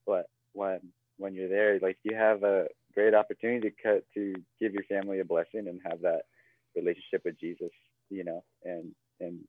[0.06, 0.82] but when
[1.18, 5.20] when you're there, like you have a great opportunity to cut to give your family
[5.20, 6.24] a blessing and have that
[6.76, 7.72] relationship with Jesus,
[8.10, 9.39] you know, and and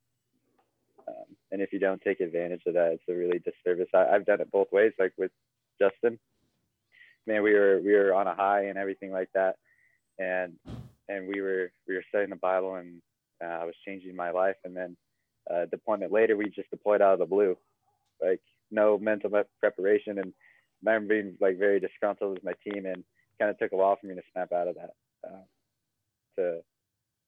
[1.09, 3.88] um, and if you don't take advantage of that, it's a really disservice.
[3.95, 5.32] I, I've done it both ways, like with
[5.80, 6.18] Justin.
[7.26, 9.57] Man, we were we were on a high and everything like that,
[10.18, 10.55] and
[11.09, 13.01] and we were we were studying the Bible and
[13.43, 14.97] uh, I was changing my life, and then
[15.53, 17.57] uh, deployment later, we just deployed out of the blue,
[18.22, 18.40] like
[18.70, 19.30] no mental
[19.61, 20.32] preparation, and
[20.86, 23.05] I remember being like very disgruntled with my team, and
[23.43, 24.95] kind of took a while for me to snap out of that,
[25.26, 25.43] uh,
[26.36, 26.61] to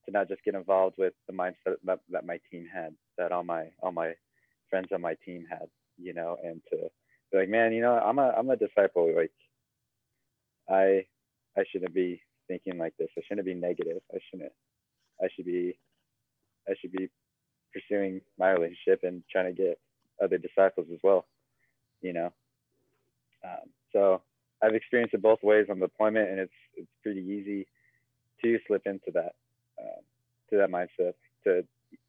[0.05, 3.43] to not just get involved with the mindset that, that my team had, that all
[3.43, 4.12] my all my
[4.71, 5.67] friends on my team had,
[5.99, 6.77] you know, and to
[7.33, 9.33] be like, man, you know, I'm a I'm a disciple, like
[10.71, 11.05] I
[11.57, 13.09] I shouldn't be thinking like this.
[13.19, 14.01] I shouldn't be negative.
[14.12, 14.53] I shouldn't.
[15.21, 15.77] I should be.
[16.69, 17.11] I should be
[17.73, 19.81] pursuing my relationship and trying to get
[20.23, 21.27] other disciples as well.
[22.03, 22.33] You know.
[23.45, 24.23] Um, so
[24.65, 27.67] I've experienced it both ways on deployment, and it's it's pretty easy
[28.43, 29.35] to slip into that
[29.81, 30.03] um,
[30.51, 31.15] to that mindset.
[31.45, 31.65] To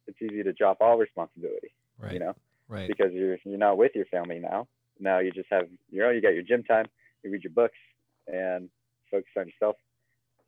[0.08, 1.74] it's easy to drop all responsibility.
[1.99, 2.14] right.
[2.14, 2.36] You know
[2.68, 2.88] Right.
[2.88, 4.68] because you're you're not with your family now.
[4.99, 6.86] Now you just have you know you got your gym time,
[7.24, 7.78] you read your books,
[8.28, 8.70] and
[9.12, 9.76] focus on yourself.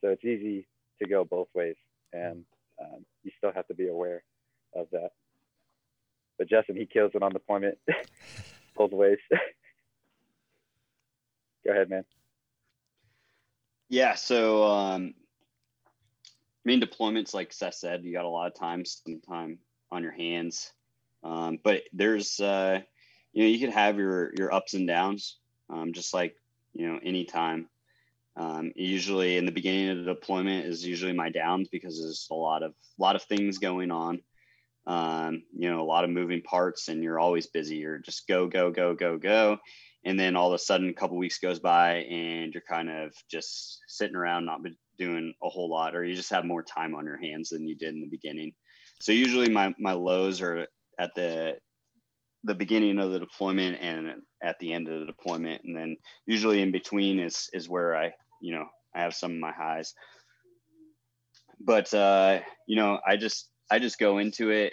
[0.01, 0.67] So it's easy
[1.01, 1.75] to go both ways,
[2.13, 2.43] and
[2.81, 4.23] um, you still have to be aware
[4.75, 5.11] of that.
[6.37, 7.77] But Justin, he kills it on deployment
[8.77, 9.17] both ways.
[11.67, 12.05] go ahead, man.
[13.89, 14.15] Yeah.
[14.15, 15.13] So, um,
[15.85, 19.59] I mean, deployments, like Seth said, you got a lot of time, some time
[19.91, 20.71] on your hands.
[21.23, 22.79] Um, but there's, uh,
[23.33, 25.37] you know, you could have your your ups and downs,
[25.69, 26.35] um, just like
[26.73, 27.67] you know, any time.
[28.35, 32.35] Um, usually, in the beginning of the deployment is usually my downs because there's a
[32.35, 34.21] lot of lot of things going on.
[34.85, 37.77] Um, you know, a lot of moving parts, and you're always busy.
[37.77, 39.59] You're just go, go, go, go, go
[40.07, 43.13] and then all of a sudden a couple weeks goes by and you're kind of
[43.29, 44.61] just sitting around not
[44.97, 47.75] doing a whole lot or you just have more time on your hands than you
[47.75, 48.53] did in the beginning.
[49.01, 50.65] So usually my my lows are
[50.97, 51.57] at the
[52.45, 55.65] the beginning of the deployment and at the end of the deployment.
[55.65, 59.39] And then usually in between is is where i you know i have some of
[59.39, 59.93] my highs.
[61.59, 64.71] But uh you know i just i just go into it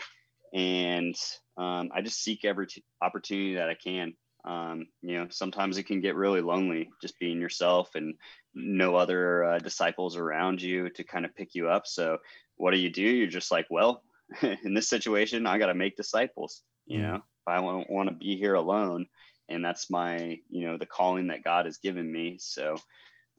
[0.55, 1.17] and
[1.57, 4.15] um, i just seek every t- opportunity that i can
[4.45, 8.15] um, you know sometimes it can get really lonely just being yourself and
[8.55, 11.87] no other uh, disciples around you to kind of pick you up.
[11.87, 12.19] So
[12.57, 13.03] what do you do?
[13.03, 14.03] You're just like well
[14.43, 16.63] in this situation i got to make disciples.
[16.87, 17.03] You Mhm.
[17.03, 19.07] know if i don't want to be here alone
[19.49, 22.37] and that's my you know the calling that god has given me.
[22.41, 22.77] So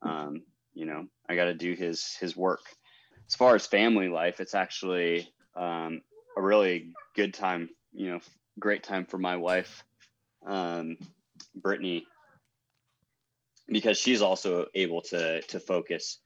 [0.01, 0.43] um,
[0.73, 2.61] you know i got to do his his work.
[3.29, 6.01] As far as family life it's actually um,
[6.37, 8.19] a really good time you know
[8.59, 9.83] great time for my wife
[10.45, 10.97] um,
[11.55, 12.05] Brittany,
[13.67, 16.19] because she's also able to to focus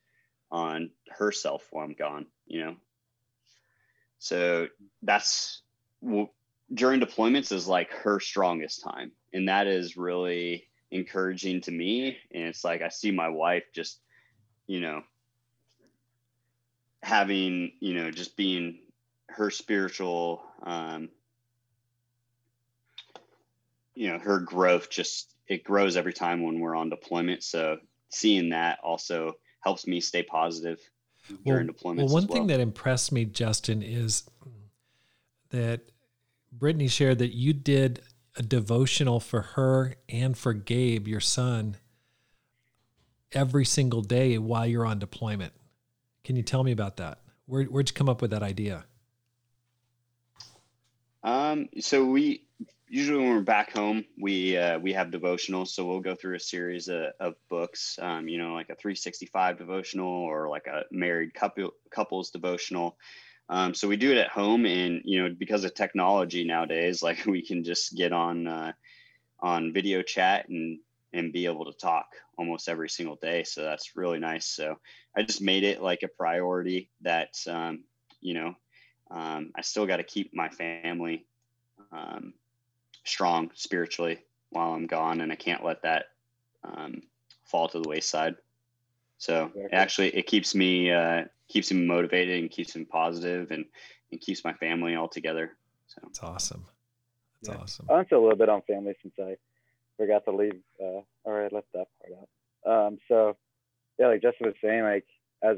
[0.51, 2.75] on herself while I'm gone, you know?
[4.19, 4.67] So
[5.01, 5.61] that's
[6.01, 6.33] well,
[6.73, 9.11] during deployments is like her strongest time.
[9.33, 12.17] And that is really encouraging to me.
[12.33, 13.99] And it's like, I see my wife just,
[14.67, 15.03] you know,
[17.01, 18.79] having, you know, just being
[19.29, 21.09] her spiritual, um,
[23.99, 27.43] you know, her growth just, it grows every time when we're on deployment.
[27.43, 30.79] So seeing that also helps me stay positive
[31.45, 31.97] during well, deployments.
[31.97, 32.37] Well, one well.
[32.37, 34.23] thing that impressed me, Justin, is
[35.49, 35.81] that
[36.49, 38.01] Brittany shared that you did
[38.37, 41.75] a devotional for her and for Gabe, your son,
[43.33, 45.51] every single day while you're on deployment.
[46.23, 47.19] Can you tell me about that?
[47.47, 48.85] Where, where'd you come up with that idea?
[51.21, 52.45] Um, so we
[52.89, 55.69] usually when we're back home, we uh, we have devotionals.
[55.69, 59.57] So we'll go through a series of, of books, um, you know, like a 365
[59.57, 62.97] devotional or like a married couple couples devotional.
[63.47, 67.25] Um, so we do it at home, and you know, because of technology nowadays, like
[67.25, 68.73] we can just get on uh,
[69.39, 70.79] on video chat and
[71.13, 73.43] and be able to talk almost every single day.
[73.43, 74.45] So that's really nice.
[74.45, 74.77] So
[75.15, 77.83] I just made it like a priority that um,
[78.19, 78.55] you know
[79.11, 81.25] um, I still got to keep my family
[81.91, 82.33] um,
[83.03, 84.19] strong spiritually
[84.49, 86.05] while I'm gone, and I can't let that
[86.63, 87.01] um,
[87.45, 88.35] fall to the wayside.
[89.17, 89.69] So exactly.
[89.73, 93.65] actually, it keeps me uh, keeps me motivated and keeps me positive and
[94.11, 95.57] and keeps my family all together.
[95.87, 96.65] So it's awesome.
[97.41, 97.63] That's yeah.
[97.63, 97.87] awesome.
[97.89, 99.35] I went to a little bit on family since I
[99.97, 102.87] forgot to leave, uh, or I left that part out.
[102.87, 103.37] Um, so
[103.97, 105.05] yeah, like Justin was saying, like
[105.43, 105.57] as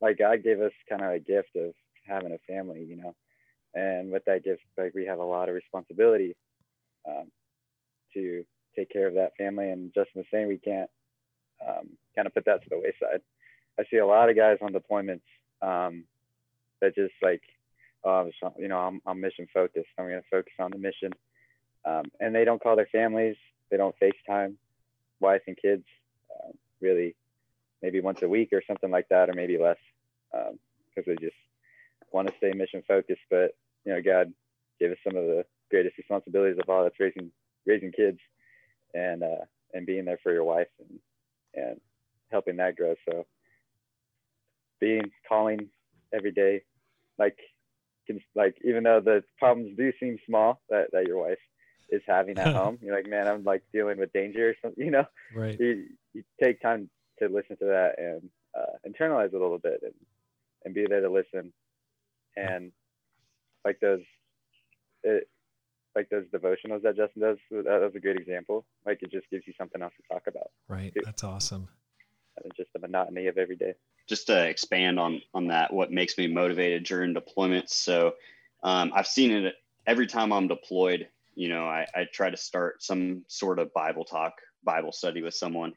[0.00, 1.74] like God gave us kind of a gift of
[2.06, 3.14] having a family, you know,
[3.74, 6.36] and with that gift, like we have a lot of responsibility
[7.08, 7.30] um,
[8.14, 8.44] to
[8.76, 9.70] take care of that family.
[9.70, 10.90] And Justin was saying, we can't
[11.66, 13.20] um, kind of put that to the wayside.
[13.78, 15.22] I see a lot of guys on deployments
[15.62, 16.04] um,
[16.80, 17.42] that just like,
[18.04, 19.88] oh, you know, I'm, I'm mission focused.
[19.98, 21.12] I'm going to focus on the mission.
[21.84, 23.36] Um, and they don't call their families.
[23.70, 24.54] They don't FaceTime
[25.20, 25.84] wife and kids
[26.30, 27.14] uh, really
[27.82, 29.76] maybe once a week or something like that, or maybe less
[30.30, 30.52] because
[30.98, 31.36] um, they just
[32.12, 33.20] want to stay mission focused.
[33.30, 34.32] But, you know, God
[34.80, 35.44] gave us some of the
[35.74, 37.32] greatest responsibilities of all that's raising,
[37.66, 38.18] raising kids
[38.94, 40.98] and, uh, and being there for your wife and,
[41.54, 41.80] and
[42.30, 42.94] helping that grow.
[43.08, 43.26] So
[44.80, 45.68] being calling
[46.12, 46.62] every day,
[47.18, 47.38] like
[48.06, 51.38] can like even though the problems do seem small that, that your wife
[51.90, 54.92] is having at home, you're like, man, I'm like dealing with danger or something, you
[54.92, 55.06] know.
[55.34, 55.58] Right.
[55.58, 59.80] You, you take time to listen to that and uh, internalize it a little bit
[59.82, 59.94] and
[60.64, 61.52] and be there to listen
[62.36, 62.72] and
[63.64, 64.00] like those
[65.02, 65.28] it,
[65.94, 68.64] like those devotionals that Justin does that was a great example.
[68.84, 70.50] Like it just gives you something else to talk about.
[70.68, 70.92] Right.
[70.92, 71.00] Too.
[71.04, 71.68] that's awesome.
[72.42, 73.74] And just the monotony of every day.
[74.08, 77.70] Just to expand on on that what makes me motivated during deployments.
[77.70, 78.14] So
[78.62, 79.54] um, i've seen it
[79.86, 84.04] every time i'm deployed you know I, I try to start some sort of bible
[84.04, 84.32] talk
[84.64, 85.74] bible study with someone.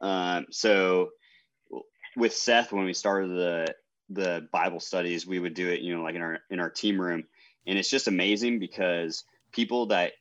[0.00, 1.10] Um, so
[2.16, 3.74] with seth when we started the
[4.10, 7.00] the bible studies we would do it you know like in our in our team
[7.00, 7.24] room
[7.68, 10.14] and it's just amazing because people that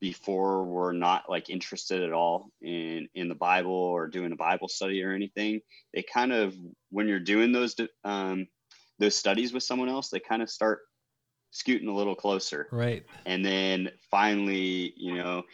[0.00, 4.68] before were not like interested at all in in the bible or doing a bible
[4.68, 5.60] study or anything
[5.94, 6.54] they kind of
[6.90, 7.74] when you're doing those
[8.04, 8.46] um
[8.98, 10.80] those studies with someone else they kind of start
[11.54, 12.68] scooting a little closer.
[12.72, 13.06] Right.
[13.24, 15.44] And then finally you know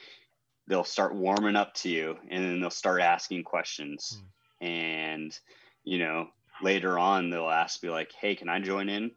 [0.67, 4.21] they'll start warming up to you and then they'll start asking questions.
[4.63, 4.67] Mm.
[4.67, 5.39] and
[5.85, 6.29] you know
[6.63, 9.11] later on they'll ask me like hey can i join in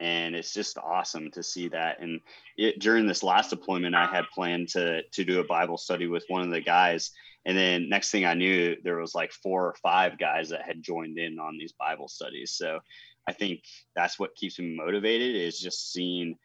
[0.00, 2.00] and it's just awesome to see that.
[2.00, 2.20] And
[2.56, 6.24] it, during this last deployment i had planned to to do a bible study with
[6.28, 7.10] one of the guys.
[7.46, 10.82] And then next thing i knew there was like four or five guys that had
[10.82, 12.52] joined in on these bible studies.
[12.52, 12.80] So
[13.26, 13.62] i think
[13.94, 16.36] that's what keeps me motivated is just seeing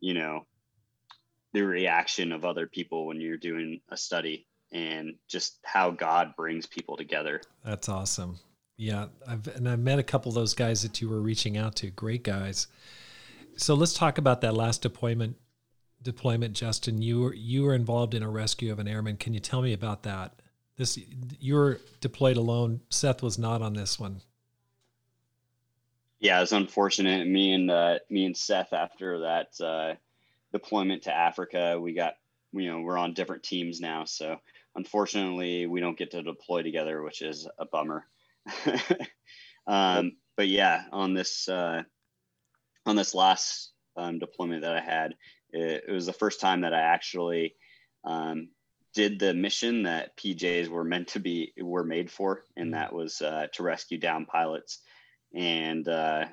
[0.00, 0.46] you know
[1.52, 6.66] the reaction of other people when you're doing a study and just how god brings
[6.66, 7.40] people together.
[7.64, 8.38] That's awesome
[8.76, 11.76] yeah, I've and I've met a couple of those guys that you were reaching out
[11.76, 11.90] to.
[11.90, 12.66] Great guys.
[13.56, 15.36] So let's talk about that last deployment.
[16.02, 17.00] Deployment, Justin.
[17.00, 19.16] You were you were involved in a rescue of an airman.
[19.16, 20.42] Can you tell me about that?
[20.76, 20.98] This
[21.38, 22.80] you were deployed alone.
[22.90, 24.20] Seth was not on this one.
[26.18, 27.28] Yeah, it's unfortunate.
[27.28, 29.94] Me and uh, me and Seth after that uh,
[30.52, 32.14] deployment to Africa, we got
[32.52, 34.04] you know we're on different teams now.
[34.04, 34.40] So
[34.74, 38.04] unfortunately, we don't get to deploy together, which is a bummer.
[39.66, 41.82] um, but yeah, on this uh,
[42.86, 45.14] on this last um, deployment that I had,
[45.50, 47.54] it, it, was the first time that I actually
[48.04, 48.48] um,
[48.94, 53.20] did the mission that PJs were meant to be were made for, and that was
[53.22, 54.80] uh, to rescue down pilots.
[55.34, 56.26] And uh,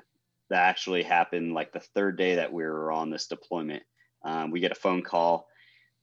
[0.50, 3.82] that actually happened like the third day that we were on this deployment.
[4.24, 5.48] Um, we get a phone call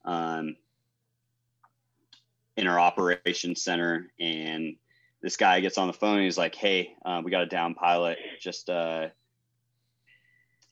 [0.04, 0.56] um,
[2.58, 4.76] in our operations center, and
[5.22, 6.22] this guy gets on the phone.
[6.22, 8.18] He's like, "Hey, uh, we got a down pilot.
[8.40, 9.08] Just uh,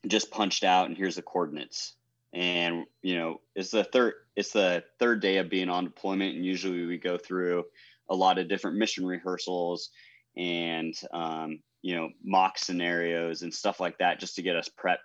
[0.08, 1.98] just punched out, and here's the coordinates."
[2.34, 6.46] and you know it's the third it's the third day of being on deployment and
[6.46, 7.64] usually we go through
[8.10, 9.90] a lot of different mission rehearsals
[10.36, 14.98] and um, you know mock scenarios and stuff like that just to get us prepped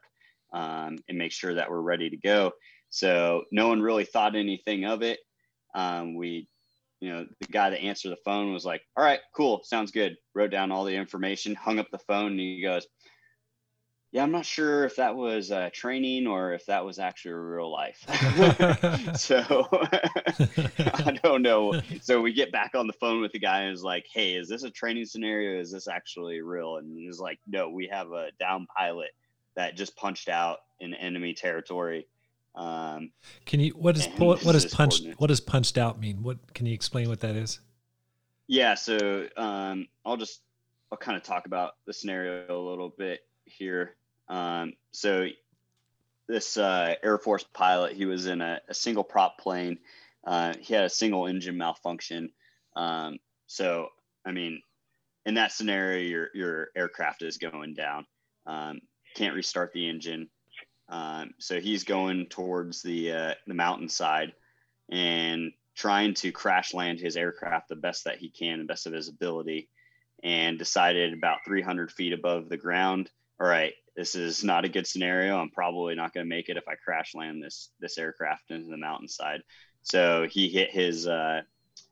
[0.52, 2.52] um, and make sure that we're ready to go
[2.90, 5.20] so no one really thought anything of it
[5.74, 6.48] um, we
[7.02, 10.16] you know the guy that answered the phone was like all right cool sounds good
[10.34, 12.86] wrote down all the information hung up the phone and he goes
[14.12, 17.72] yeah, I'm not sure if that was uh, training or if that was actually real
[17.72, 18.04] life.
[19.18, 21.80] so I don't know.
[22.02, 24.50] So we get back on the phone with the guy and is like, "Hey, is
[24.50, 25.58] this a training scenario?
[25.58, 29.12] Is this actually real?" And he's like, "No, we have a down pilot
[29.56, 32.06] that just punched out in enemy territory."
[32.54, 33.12] Um,
[33.46, 36.22] can you what is what, what is punched what does punched out mean?
[36.22, 37.60] What can you explain what that is?
[38.46, 40.42] Yeah, so um, I'll just
[40.90, 43.96] I'll kind of talk about the scenario a little bit here.
[44.28, 45.28] Um, so
[46.28, 49.78] this uh, Air Force pilot, he was in a, a single prop plane.
[50.24, 52.30] Uh, he had a single engine malfunction.
[52.76, 53.88] Um, so,
[54.24, 54.62] I mean,
[55.26, 58.06] in that scenario, your your aircraft is going down.
[58.46, 58.80] Um,
[59.14, 60.28] can't restart the engine.
[60.92, 64.34] Um, so he's going towards the uh, the mountainside
[64.90, 68.92] and trying to crash land his aircraft the best that he can, the best of
[68.92, 69.70] his ability,
[70.22, 73.10] and decided about 300 feet above the ground.
[73.40, 75.38] All right, this is not a good scenario.
[75.38, 78.68] I'm probably not going to make it if I crash land this this aircraft into
[78.68, 79.40] the mountainside.
[79.84, 81.40] So he hit his uh,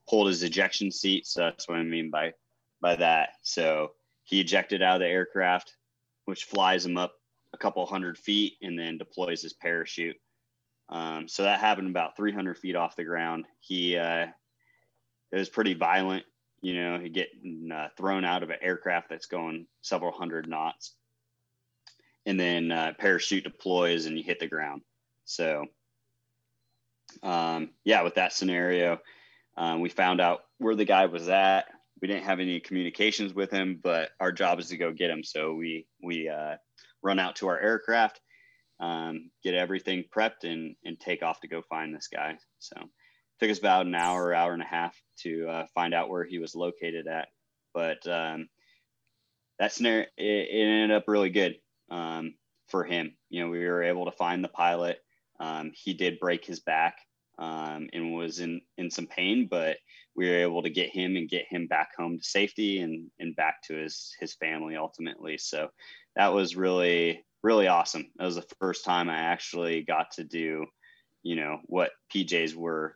[0.07, 1.25] pulled his ejection seat.
[1.25, 2.33] So that's what I mean by
[2.79, 3.29] by that.
[3.41, 3.93] So
[4.25, 5.75] he ejected out of the aircraft,
[6.25, 7.15] which flies him up
[7.53, 10.17] a couple hundred feet and then deploys his parachute.
[10.89, 13.45] Um, so that happened about 300 feet off the ground.
[13.59, 14.27] He uh,
[15.31, 16.25] it was pretty violent.
[16.61, 17.29] You know, he get
[17.73, 20.93] uh, thrown out of an aircraft that's going several hundred knots
[22.25, 24.81] and then uh, parachute deploys and you hit the ground.
[25.25, 25.65] So,
[27.23, 28.99] um, yeah, with that scenario,
[29.57, 31.65] um, we found out where the guy was at.
[32.01, 35.23] We didn't have any communications with him, but our job is to go get him.
[35.23, 36.55] So we we uh,
[37.03, 38.19] run out to our aircraft,
[38.79, 42.37] um, get everything prepped, and and take off to go find this guy.
[42.59, 42.75] So
[43.39, 46.37] took us about an hour, hour and a half to uh, find out where he
[46.37, 47.29] was located at.
[47.73, 48.49] But um,
[49.59, 51.55] that scenario it, it ended up really good
[51.89, 52.35] um,
[52.67, 53.15] for him.
[53.29, 54.99] You know, we were able to find the pilot.
[55.39, 56.97] Um, he did break his back
[57.39, 59.77] um, and was in in some pain, but
[60.15, 63.35] we were able to get him and get him back home to safety and and
[63.35, 65.37] back to his his family ultimately.
[65.37, 65.69] So
[66.15, 68.09] that was really really awesome.
[68.17, 70.65] That was the first time I actually got to do,
[71.23, 72.95] you know, what PJs were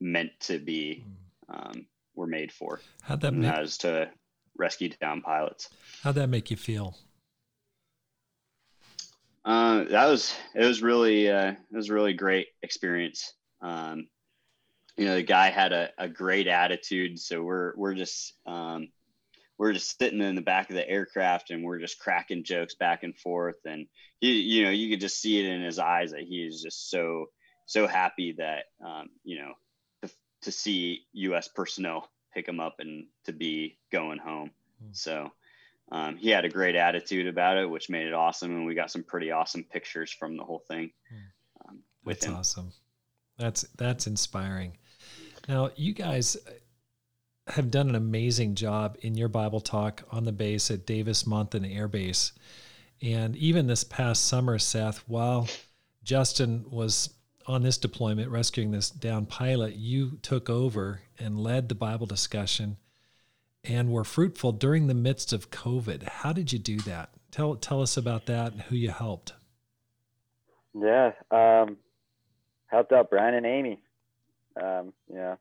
[0.00, 1.04] meant to be,
[1.48, 2.80] um, were made for.
[3.02, 3.50] How'd that make?
[3.50, 4.10] That was to
[4.56, 5.70] rescue down pilots.
[6.02, 6.96] How'd that make you feel?
[9.44, 13.32] Uh, that was it was really uh, it was a really great experience.
[13.62, 14.08] Um,
[14.96, 18.88] you know, the guy had a, a great attitude, so we're we're just um,
[19.60, 23.02] we're just sitting in the back of the aircraft and we're just cracking jokes back
[23.02, 23.86] and forth, and
[24.18, 26.88] he, you know, you could just see it in his eyes that he is just
[26.88, 27.26] so
[27.66, 29.52] so happy that um, you know
[30.00, 31.48] to, to see U.S.
[31.48, 34.50] personnel pick him up and to be going home.
[34.82, 34.96] Mm.
[34.96, 35.30] So
[35.92, 38.52] um, he had a great attitude about it, which made it awesome.
[38.52, 40.90] And we got some pretty awesome pictures from the whole thing.
[41.10, 41.68] Hmm.
[41.68, 42.36] Um, with that's him.
[42.36, 42.72] awesome.
[43.36, 44.78] That's that's inspiring.
[45.48, 46.38] Now, you guys
[47.50, 51.64] have done an amazing job in your Bible talk on the base at Davis Monthan
[51.64, 52.32] Air Base.
[53.02, 55.48] And even this past summer, Seth, while
[56.02, 57.10] Justin was
[57.46, 62.76] on this deployment rescuing this down pilot, you took over and led the Bible discussion
[63.64, 66.08] and were fruitful during the midst of COVID.
[66.08, 67.10] How did you do that?
[67.30, 69.34] Tell tell us about that and who you helped.
[70.74, 71.76] Yeah, um,
[72.66, 73.82] helped out Brian and Amy.
[74.60, 75.38] Um, know,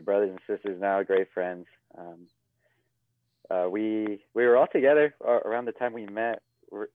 [0.00, 1.66] our brothers and sisters now, great friends.
[1.98, 2.26] Um,
[3.50, 6.42] uh, we we were all together around the time we met.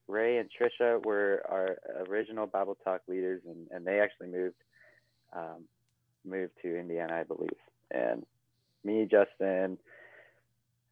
[0.07, 1.77] Ray and Trisha were our
[2.07, 4.55] original Bible Talk leaders, and, and they actually moved
[5.33, 5.65] um,
[6.25, 7.49] moved to Indiana, I believe.
[7.91, 8.25] And
[8.83, 9.77] me, Justin,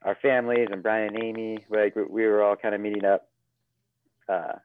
[0.04, 3.28] our families and Brian and Amy, like we were all kind of meeting up
[4.30, 4.60] uh,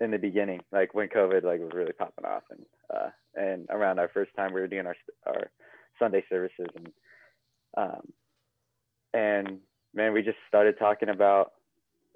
[0.00, 2.64] in the beginning, like when COVID like was really popping off, and
[2.94, 4.96] uh, and around our first time we were doing our
[5.26, 5.50] our
[6.00, 6.88] Sunday services and
[7.76, 8.12] um,
[9.14, 9.58] and
[9.94, 11.52] man, we just started talking about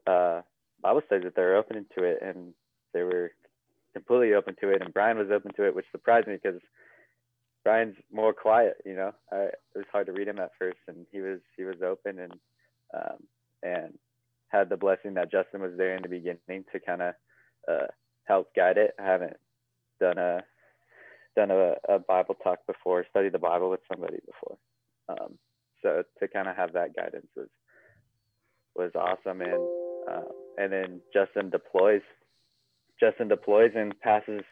[0.06, 0.42] uh,
[0.82, 2.52] Bible studies that they're open to it, and
[2.92, 3.32] they were
[3.92, 6.60] completely open to it, and Brian was open to it, which surprised me because
[7.64, 8.76] Brian's more quiet.
[8.84, 11.64] You know, I, it was hard to read him at first, and he was he
[11.64, 12.32] was open and
[12.94, 13.18] um,
[13.62, 13.98] and
[14.48, 17.14] had the blessing that Justin was there in the beginning to kind of
[17.68, 17.86] uh,
[18.24, 18.94] help guide it.
[19.00, 19.36] I haven't
[20.00, 20.44] done a
[21.36, 24.56] done a, a Bible talk before, studied the Bible with somebody before.
[25.08, 25.38] Um,
[25.82, 27.48] so to kind of have that guidance was
[28.74, 29.40] was awesome.
[29.40, 29.68] And
[30.10, 32.02] uh, and then Justin deploys
[32.98, 34.42] Justin deploys and passes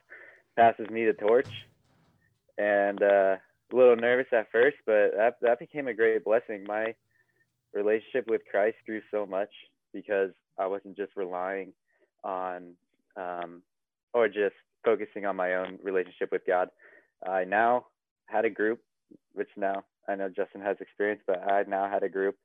[0.57, 1.49] passes me the torch.
[2.59, 6.65] And uh, a little nervous at first but that that became a great blessing.
[6.67, 6.95] My
[7.73, 9.49] relationship with Christ grew so much
[9.95, 11.73] because I wasn't just relying
[12.23, 12.75] on
[13.17, 13.63] um,
[14.13, 14.55] or just
[14.85, 16.69] focusing on my own relationship with God
[17.27, 17.87] I now
[18.27, 18.81] had a group
[19.35, 22.37] which now I know Justin has experience, but I now had a group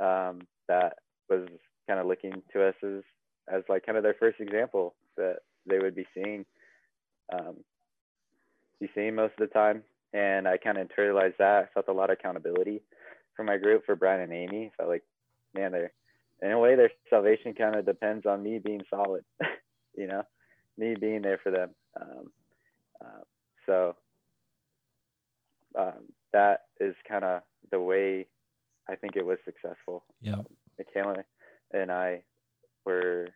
[0.00, 0.94] um, that
[1.28, 1.48] was
[1.88, 3.02] kind of looking to us as
[3.52, 6.44] as like kind of their first example that they would be seeing
[7.32, 7.56] um,
[8.80, 9.82] be seeing most of the time.
[10.12, 11.64] And I kind of internalized that.
[11.64, 12.82] I felt a lot of accountability
[13.36, 14.72] for my group, for Brian and Amy.
[14.76, 15.04] Felt like,
[15.54, 15.92] man, they're
[16.42, 19.24] in a way their salvation kind of depends on me being solid,
[19.96, 20.22] you know,
[20.76, 21.70] me being there for them.
[22.00, 22.32] Um,
[23.04, 23.22] uh,
[23.66, 23.96] so
[25.78, 28.26] um, that is kind of the way
[28.88, 30.04] I think it was successful.
[30.20, 30.34] Yeah.
[30.34, 30.46] Um,
[30.78, 31.24] Michaela
[31.72, 32.22] and I
[32.84, 33.28] were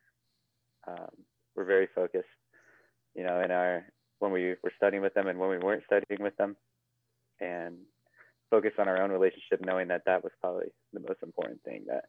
[0.86, 1.10] um,
[1.54, 2.26] were very focused,
[3.14, 3.84] you know, in our
[4.18, 6.56] when we were studying with them and when we weren't studying with them,
[7.40, 7.76] and
[8.50, 12.04] focused on our own relationship, knowing that that was probably the most important thing that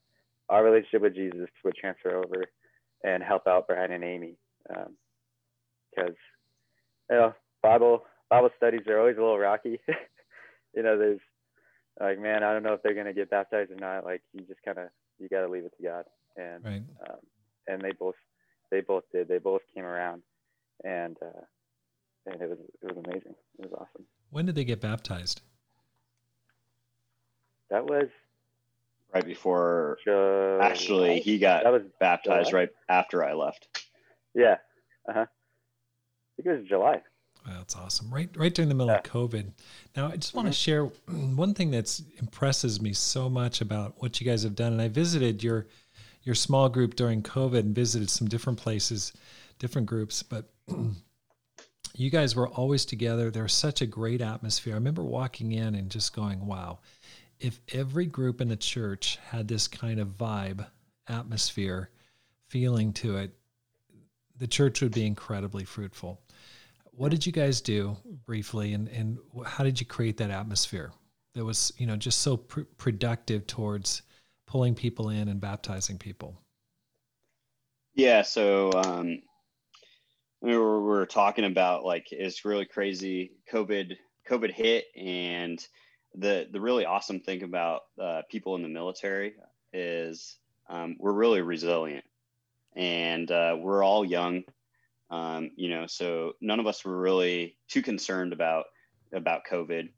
[0.50, 2.46] our relationship with Jesus would transfer over
[3.04, 4.38] and help out Brian and Amy,
[5.96, 6.16] because
[7.10, 9.80] you know Bible Bible studies are always a little rocky.
[10.76, 11.20] you know, there's
[12.00, 14.04] like, man, I don't know if they're gonna get baptized or not.
[14.04, 14.90] Like, you just kind of
[15.20, 16.06] you got to leave it to God.
[16.38, 16.84] And right.
[17.10, 17.18] um,
[17.68, 18.16] and they both
[18.72, 19.28] they both did.
[19.28, 20.22] They both came around,
[20.84, 21.42] and uh,
[22.26, 23.36] and it was it was amazing.
[23.60, 24.06] It was awesome.
[24.32, 25.42] When did they get baptized?
[27.70, 28.10] That was
[29.14, 29.98] right before.
[30.04, 30.60] July.
[30.62, 32.62] Actually, he got that was baptized July?
[32.62, 33.88] right after I left.
[34.34, 34.58] Yeah.
[35.08, 35.26] Uh huh.
[36.36, 37.02] Think it was July.
[37.48, 38.12] That's awesome.
[38.14, 38.98] Right, right during the middle Yeah.
[38.98, 39.52] of COVID.
[39.96, 40.56] Now, I just want to Mhm.
[40.58, 44.74] share one thing that impresses me so much about what you guys have done.
[44.74, 45.68] And I visited your
[46.24, 49.14] your small group during COVID and visited some different places,
[49.60, 50.52] different groups, but
[51.96, 53.30] you guys were always together.
[53.30, 54.74] There was such a great atmosphere.
[54.74, 56.80] I remember walking in and just going, "Wow,
[57.40, 60.66] if every group in the church had this kind of vibe,
[61.08, 61.92] atmosphere,
[62.48, 63.38] feeling to it,
[64.36, 66.20] the church would be incredibly fruitful."
[66.96, 70.92] What did you guys do briefly and, and how did you create that atmosphere
[71.34, 74.02] that was you know just so pr- productive towards
[74.48, 76.40] pulling people in and baptizing people
[77.96, 79.22] Yeah, so um,
[80.42, 83.32] we were, we were talking about like it's really crazy.
[83.52, 83.96] COVID
[84.30, 85.66] COVID hit, and
[86.14, 89.36] the the really awesome thing about uh, people in the military
[89.72, 90.38] is
[90.70, 92.04] um, we're really resilient,
[92.76, 94.44] and uh, we're all young.
[95.16, 98.66] Um, you know, so none of us were really too concerned about
[99.14, 99.90] about COVID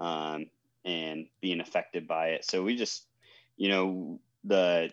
[0.00, 0.46] um,
[0.84, 2.44] and being affected by it.
[2.44, 3.06] So we just,
[3.56, 4.90] you know, the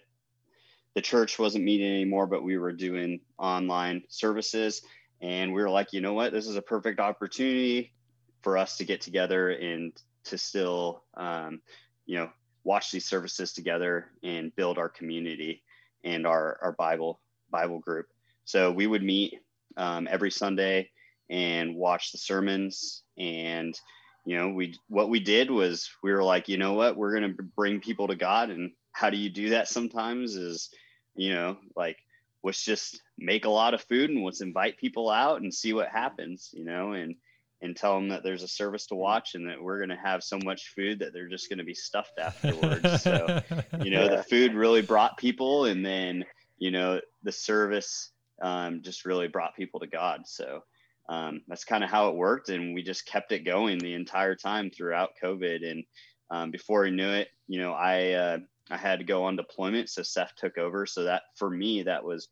[0.95, 4.81] the church wasn't meeting anymore, but we were doing online services.
[5.21, 6.33] And we were like, you know what?
[6.33, 7.93] This is a perfect opportunity
[8.41, 9.93] for us to get together and
[10.25, 11.61] to still, um,
[12.05, 12.29] you know,
[12.63, 15.61] watch these services together and build our community
[16.03, 17.19] and our, our Bible
[17.49, 18.07] Bible group.
[18.45, 19.39] So we would meet
[19.77, 20.89] um, every Sunday
[21.29, 23.03] and watch the sermons.
[23.17, 23.79] And
[24.25, 26.97] you know, we what we did was we were like, you know what?
[26.97, 29.67] We're going to bring people to God, and how do you do that?
[29.67, 30.69] Sometimes is
[31.15, 31.97] you know like
[32.43, 35.89] let's just make a lot of food and let's invite people out and see what
[35.89, 37.15] happens you know and
[37.61, 40.23] and tell them that there's a service to watch and that we're going to have
[40.23, 43.41] so much food that they're just going to be stuffed afterwards so
[43.81, 44.17] you know Yeah.
[44.17, 46.23] the food really brought people and then
[46.57, 48.11] you know the service
[48.41, 50.21] um, just really brought people to god.
[50.25, 50.63] So
[51.07, 54.35] um, that's kind of how it worked and we just kept it going the entire
[54.35, 55.69] time throughout covid.
[55.69, 55.83] And
[56.31, 58.37] um, before we knew it you know i uh,
[58.69, 60.85] i had to go on deployment so seth took over.
[60.85, 62.29] So that for me that was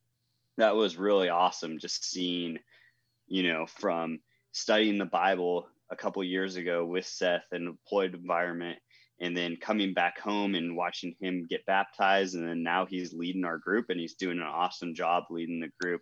[0.57, 2.57] that was really awesome just seeing
[3.27, 4.19] you know from
[4.51, 8.77] studying the bible a couple years ago with seth in a deployed environment
[9.19, 13.45] and then coming back home and watching him get baptized and then now he's leading
[13.45, 16.01] our group and he's doing an awesome job leading the group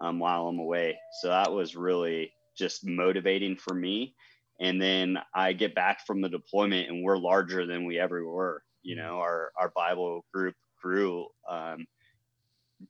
[0.00, 4.14] um, while i'm away so that was really just motivating for me
[4.60, 8.62] and then I get back from the deployment and we're larger than we ever were.
[8.82, 11.86] You know, our our Bible group grew um,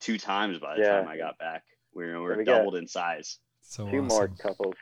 [0.01, 0.99] two times by the Yeah.
[0.99, 1.63] time I got back.
[1.95, 3.39] We were, we were we doubled in size.
[3.63, 4.09] So Two awesome.
[4.09, 4.75] more couples.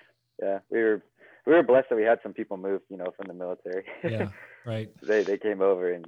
[0.42, 1.02] Yeah, we were
[1.46, 3.84] we were blessed that we had some people move, you know, from the military.
[4.02, 4.28] Yeah,
[4.64, 4.90] right.
[5.02, 6.06] they they came over and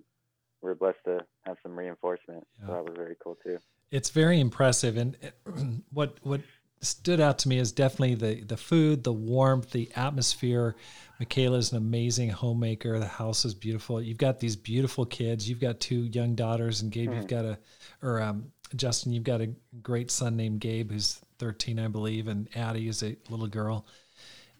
[0.62, 2.46] we are blessed to have some reinforcement.
[2.60, 2.66] Yeah.
[2.66, 3.58] So that was very cool too.
[3.90, 5.16] It's very impressive, and
[5.92, 6.42] what what
[6.82, 10.76] stood out to me is definitely the the food, the warmth, the atmosphere.
[11.18, 12.98] Michaela is an amazing homemaker.
[12.98, 14.00] The house is beautiful.
[14.00, 15.48] You've got these beautiful kids.
[15.48, 17.58] You've got two young daughters, and Gabe, you've got a,
[18.02, 19.50] or um, Justin, you've got a
[19.82, 23.86] great son named Gabe who's 13, I believe, and Addie is a little girl.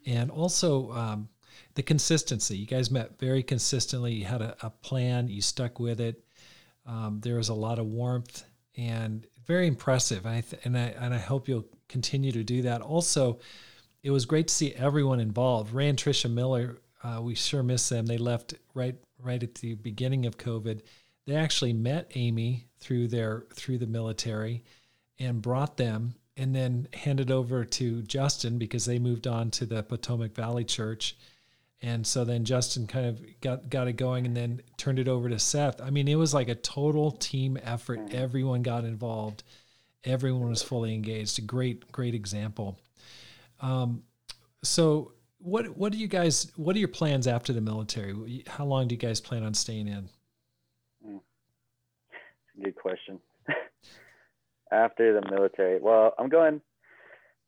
[0.05, 1.29] And also um,
[1.75, 2.57] the consistency.
[2.57, 4.13] You guys met very consistently.
[4.13, 5.27] You had a, a plan.
[5.27, 6.23] You stuck with it.
[6.85, 8.43] Um, there was a lot of warmth
[8.77, 10.25] and very impressive.
[10.25, 12.81] And I th- and I and I hope you'll continue to do that.
[12.81, 13.39] Also,
[14.03, 15.73] it was great to see everyone involved.
[15.73, 18.05] Ray and Trisha Miller, uh, we sure miss them.
[18.05, 20.81] They left right right at the beginning of COVID.
[21.27, 24.63] They actually met Amy through their through the military,
[25.19, 29.83] and brought them, and then handed over to Justin because they moved on to the
[29.83, 31.15] Potomac Valley Church.
[31.83, 35.29] And so then Justin kind of got got it going and then turned it over
[35.29, 35.81] to Seth.
[35.81, 38.13] I mean, it was like a total team effort.
[38.13, 39.43] Everyone got involved.
[40.03, 41.39] Everyone was fully engaged.
[41.39, 42.79] A great, great example.
[43.61, 44.03] Um,
[44.63, 48.43] so what what do you guys what are your plans after the military?
[48.47, 50.09] How long do you guys plan on staying in?
[52.63, 53.19] Good question.
[54.71, 56.61] After the military, well, I'm going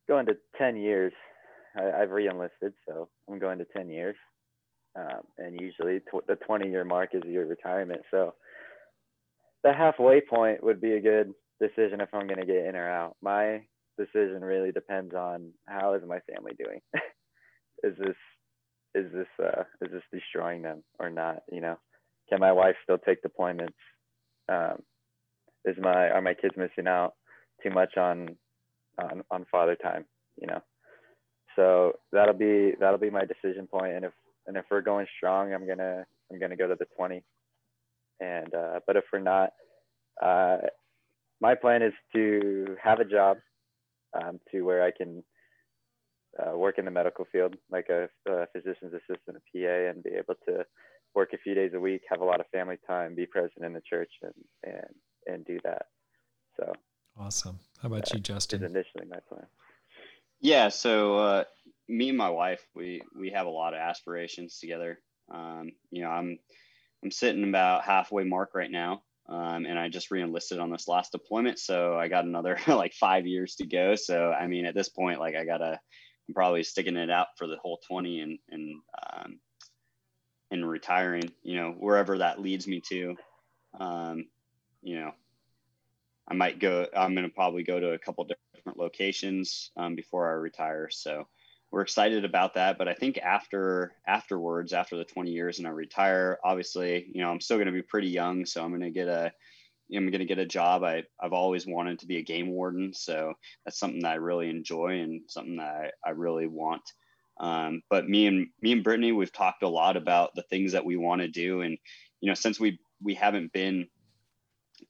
[0.08, 1.14] going to ten years.
[1.78, 4.16] I, I've re-enlisted, so I'm going to ten years.
[4.96, 8.02] Um, and usually, tw- the 20 year mark is your retirement.
[8.12, 8.36] So
[9.64, 12.90] the halfway point would be a good decision if I'm going to get in or
[12.90, 13.16] out.
[13.22, 13.62] My
[13.98, 16.80] decision really depends on how is my family doing.
[17.84, 18.16] is this
[18.96, 21.38] is this uh, is this destroying them or not?
[21.52, 21.78] You know,
[22.30, 23.74] can my wife still take deployments?
[24.50, 24.80] Um,
[25.66, 27.14] is my are my kids missing out
[27.64, 28.36] too much on
[29.00, 30.06] on on father time?
[30.40, 30.62] You know,
[31.56, 33.94] so that'll be that'll be my decision point.
[33.94, 34.14] And if
[34.48, 37.24] and if we're going strong, I'm gonna I'm gonna go to the 20.
[38.20, 39.52] And uh, but if we're not,
[40.22, 40.58] uh,
[41.42, 43.38] my plan is to have a job
[44.14, 45.24] um, to where I can
[46.40, 50.12] uh, work in the medical field, like a, a physician's assistant, a PA, and be
[50.12, 50.66] able to
[51.16, 53.74] work a few days a week, have a lot of family time, be present in
[53.74, 54.96] the church, and and
[55.28, 55.88] and do that.
[56.58, 56.74] So
[57.20, 57.60] Awesome.
[57.82, 58.64] How about you, Justin?
[58.64, 59.46] is initially my plan.
[60.44, 61.44] Yeah, so uh,
[61.88, 65.00] me and my wife, we we have a lot of aspirations together.
[65.34, 66.38] Um, you know, I'm
[67.02, 71.14] I'm sitting about halfway mark right now, um, and I just reenlisted on this last
[71.14, 73.96] deployment, so I got another like five years to go.
[73.96, 75.80] So I mean, at this point, like I gotta,
[76.28, 78.82] I'm probably sticking it out for the whole 20 and and
[79.16, 79.40] um,
[80.52, 81.32] and retiring.
[81.44, 83.16] You know, wherever that leads me to.
[83.80, 84.26] Um,
[84.82, 85.12] you know,
[86.28, 86.86] I might go.
[86.94, 88.26] I'm gonna probably go to a couple
[88.64, 90.90] different locations um, before I retire.
[90.90, 91.28] So
[91.72, 92.78] we're excited about that.
[92.78, 97.30] But I think after afterwards, after the 20 years and I retire, obviously, you know,
[97.30, 99.34] I'm still going to be pretty young, so I'm going to get a
[99.94, 100.84] I'm going to get a job.
[100.84, 102.94] I, I've always wanted to be a game warden.
[102.94, 103.34] So
[103.66, 106.82] that's something that I really enjoy and something that I, I really want.
[107.40, 110.86] Um, but me and me and Brittany, we've talked a lot about the things that
[110.86, 111.62] we want to do.
[111.62, 111.78] And,
[112.22, 113.88] you know, since we, we haven't been,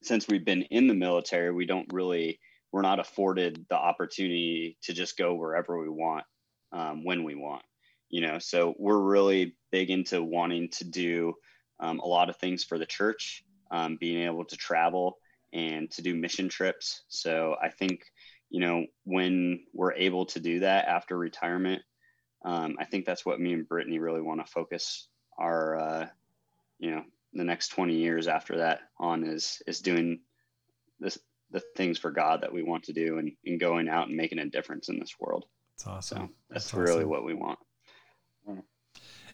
[0.04, 2.40] since we've been in the military, we don't really,
[2.74, 6.26] we're not afforded the opportunity to just go wherever we want,
[6.72, 7.62] um, when we want,
[8.10, 11.36] you know, so we're really big into wanting to do
[11.80, 15.20] um, a lot of things for the church um, being able to travel
[15.54, 17.04] and to do mission trips.
[17.10, 18.06] So I think,
[18.50, 21.84] you know, when we're able to do that after retirement,
[22.44, 26.08] um, I think that's what me and Brittany really want to focus our, uh,
[26.80, 30.22] you know, the next 20 years after that on is, is doing
[31.00, 31.20] this,
[31.54, 34.40] the things for God that we want to do and, and going out and making
[34.40, 35.46] a difference in this world.
[35.76, 36.18] It's awesome.
[36.18, 37.10] So that's, That's really awesome.
[37.10, 37.60] what we want.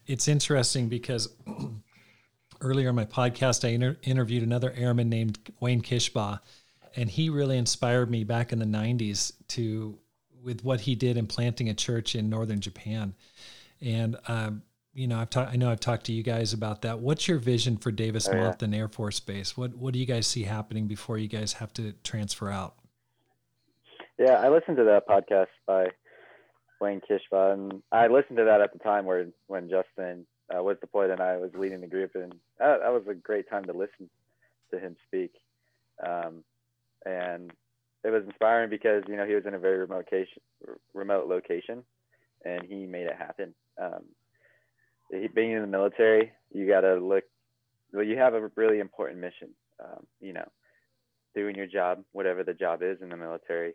[0.06, 1.30] It's interesting because
[2.62, 6.40] earlier in my podcast, I inter- interviewed another airman named Wayne Kishbaugh,
[6.96, 9.98] and he really inspired me back in the 90s to
[10.44, 13.14] with what he did in planting a church in northern Japan.
[13.82, 14.64] And um,
[14.94, 15.52] you know, I've talked.
[15.52, 17.00] I know I've talked to you guys about that.
[17.00, 18.52] What's your vision for Davis Oh, yeah.
[18.52, 19.56] Monthan Air Force Base?
[19.56, 22.76] What What do you guys see happening before you guys have to transfer out?
[24.18, 25.88] Yeah, I listened to that podcast by
[26.82, 30.78] Wayne Kishbaugh, and I listened to that at the time where when Justin uh, was
[30.82, 33.74] deployed and I was leading the group, and that, that was a great time to
[33.74, 34.10] listen
[34.72, 35.32] to him speak.
[36.06, 36.44] Um,
[37.06, 37.52] and
[38.04, 40.42] it was inspiring because you know he was in a very remote location,
[40.94, 41.84] remote location,
[42.44, 43.54] and he made it happen.
[43.82, 44.04] Um,
[45.10, 47.24] being in the military, you got to look.
[47.94, 49.50] Well, you have a really important mission.
[49.84, 50.48] Um, you know,
[51.36, 53.74] doing your job, whatever the job is in the military,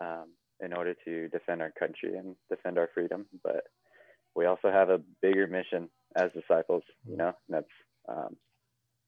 [0.00, 0.26] um,
[0.60, 3.26] in order to defend our country and defend our freedom.
[3.42, 3.64] But
[4.34, 6.82] we also have a bigger mission as disciples.
[7.08, 7.66] You know, that's
[8.08, 8.36] um,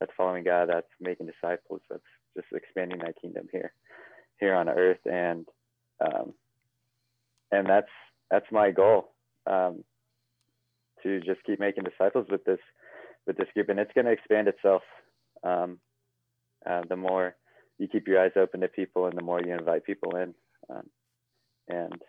[0.01, 0.69] that's following God.
[0.69, 1.81] That's making disciples.
[1.89, 2.03] That's
[2.37, 3.73] just expanding that kingdom here,
[4.41, 5.47] here on earth, and
[6.01, 6.35] um,
[7.51, 7.91] and that's
[8.31, 9.13] that's my goal.
[9.47, 9.85] Um,
[11.03, 12.61] to just keep making disciples with this
[13.27, 14.83] with this group, and it's going to expand itself.
[15.45, 15.79] Um,
[16.69, 17.37] uh, the more
[17.79, 20.35] you keep your eyes open to people, and the more you invite people in,
[20.71, 20.85] um,
[21.69, 22.03] and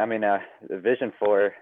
[0.00, 0.38] I mean, uh,
[0.68, 1.54] the vision for,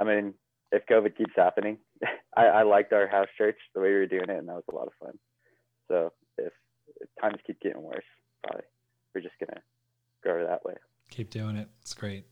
[0.00, 0.34] I mean,
[0.72, 1.78] if COVID keeps happening,
[2.36, 4.64] I, I liked our house church the way we were doing it, and that was
[4.70, 5.18] a lot of fun.
[5.88, 6.52] So if,
[7.00, 8.04] if times keep getting worse,
[8.44, 8.66] probably
[9.14, 9.60] we're just gonna
[10.24, 10.74] go that way.
[11.10, 11.68] Keep doing it.
[11.82, 12.26] It's great.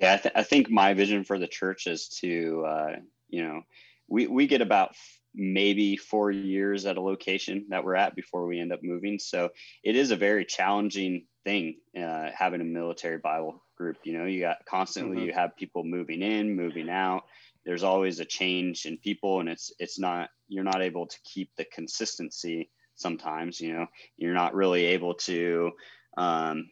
[0.00, 2.92] Yeah, I, th- I think my vision for the church is to, uh,
[3.28, 3.62] you know,
[4.08, 8.46] we, we get about f- maybe four years at a location that we're at before
[8.46, 9.18] we end up moving.
[9.18, 9.50] So
[9.82, 13.96] it is a very challenging thing uh, having a military Bible group.
[14.04, 15.26] You know, you got constantly mm-hmm.
[15.26, 17.22] you have people moving in, moving out.
[17.64, 21.50] There's always a change in people, and it's it's not you're not able to keep
[21.56, 22.70] the consistency.
[22.94, 25.70] Sometimes, you know, you're not really able to
[26.16, 26.68] um,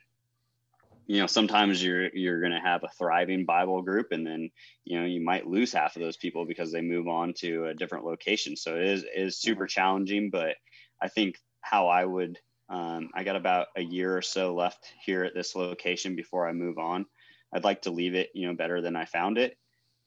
[1.07, 4.51] you know sometimes you're you're going to have a thriving bible group and then
[4.85, 7.75] you know you might lose half of those people because they move on to a
[7.75, 8.57] different location.
[8.57, 10.57] So it is it is super challenging but
[11.01, 12.39] i think how i would
[12.69, 16.53] um, i got about a year or so left here at this location before i
[16.53, 17.07] move on.
[17.53, 19.57] I'd like to leave it you know better than i found it.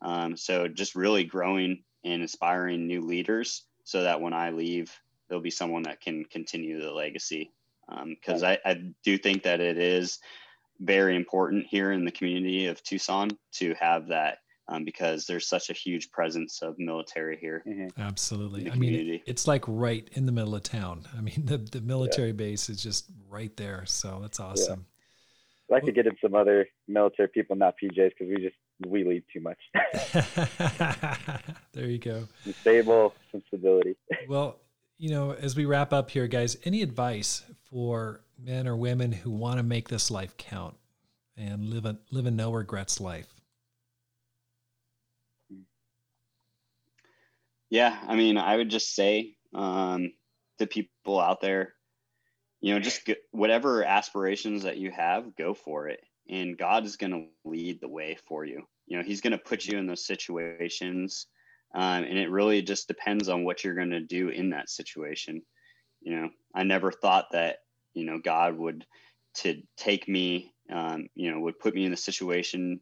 [0.02, 4.94] Um, so just really growing and inspiring new leaders so that when i leave
[5.30, 7.52] there'll be someone that can continue the legacy.
[7.88, 10.20] Because um, I, I do think that it is
[10.80, 14.40] very important here in the community of Tucson to have that
[14.70, 17.64] um, because there's such a huge presence of military here.
[17.68, 18.00] Mm-hmm.
[18.00, 18.72] Absolutely.
[18.72, 21.06] I mean, it's like right in the middle of town.
[21.18, 22.34] I mean, the, the military yeah.
[22.34, 23.84] base is just right there.
[23.86, 24.86] So that's awesome.
[25.70, 25.76] Yeah.
[25.76, 28.56] I'd like well, to get in some other military people, not PJs, because we just,
[28.88, 29.58] we leave too much.
[31.74, 32.28] there you go.
[32.44, 33.96] Some stable, some stability.
[34.28, 34.60] well,
[34.98, 39.32] you know, as we wrap up here, guys, any advice for men or women who
[39.32, 40.76] want to make this life count
[41.38, 43.34] and live a live a no regrets life?
[47.70, 50.12] Yeah, I mean, I would just say um,
[50.58, 51.74] to people out there,
[52.62, 56.98] you know, just get, whatever aspirations that you have, go for it, and God is
[56.98, 58.64] going to lead the way for you.
[58.88, 61.28] You know, He's going to put you in those situations,
[61.76, 65.42] um, and it really just depends on what you're going to do in that situation.
[66.02, 67.58] You know, I never thought that
[67.94, 68.86] you know god would
[69.34, 72.80] to take me um, you know would put me in the situation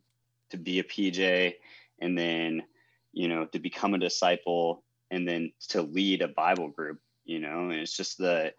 [0.50, 1.54] to be a pj
[2.00, 2.64] and then
[3.14, 7.70] you know to become a disciple and then to lead a bible group you know
[7.70, 8.54] and it's just the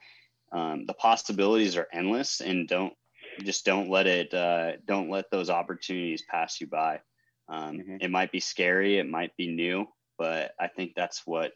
[0.50, 2.94] um, the possibilities are endless and don't
[3.42, 7.00] just don't let it uh, don't let those opportunities pass you by
[7.48, 7.96] um, mm-hmm.
[8.00, 11.52] it might be scary it might be new but i think that's what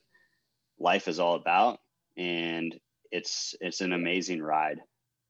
[0.79, 1.79] life is all about
[2.17, 2.79] and
[3.13, 4.81] it's it's an amazing ride.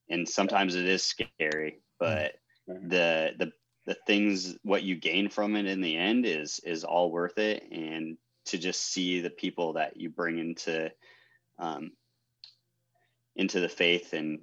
[0.08, 2.34] And sometimes it is scary but
[2.68, 2.88] mm-hmm.
[2.88, 3.52] the the
[3.86, 7.62] the things what you gain from it in the end is is all worth it.
[7.70, 10.90] And to just see the people that you bring into
[11.60, 11.92] um,
[13.36, 14.40] into the faith and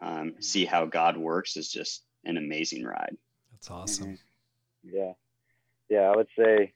[0.00, 3.18] um, see how god works is just an amazing ride.
[3.52, 4.18] That's awesome.
[4.86, 4.96] Mm-hmm.
[4.96, 5.12] yeah.
[5.90, 6.72] Yeah i would say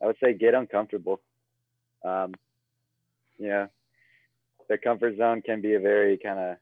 [0.00, 1.20] i would say get uncomfortable.
[2.04, 2.34] Um,
[3.36, 3.66] yeah
[4.68, 6.56] the comfort zone can be a very kind of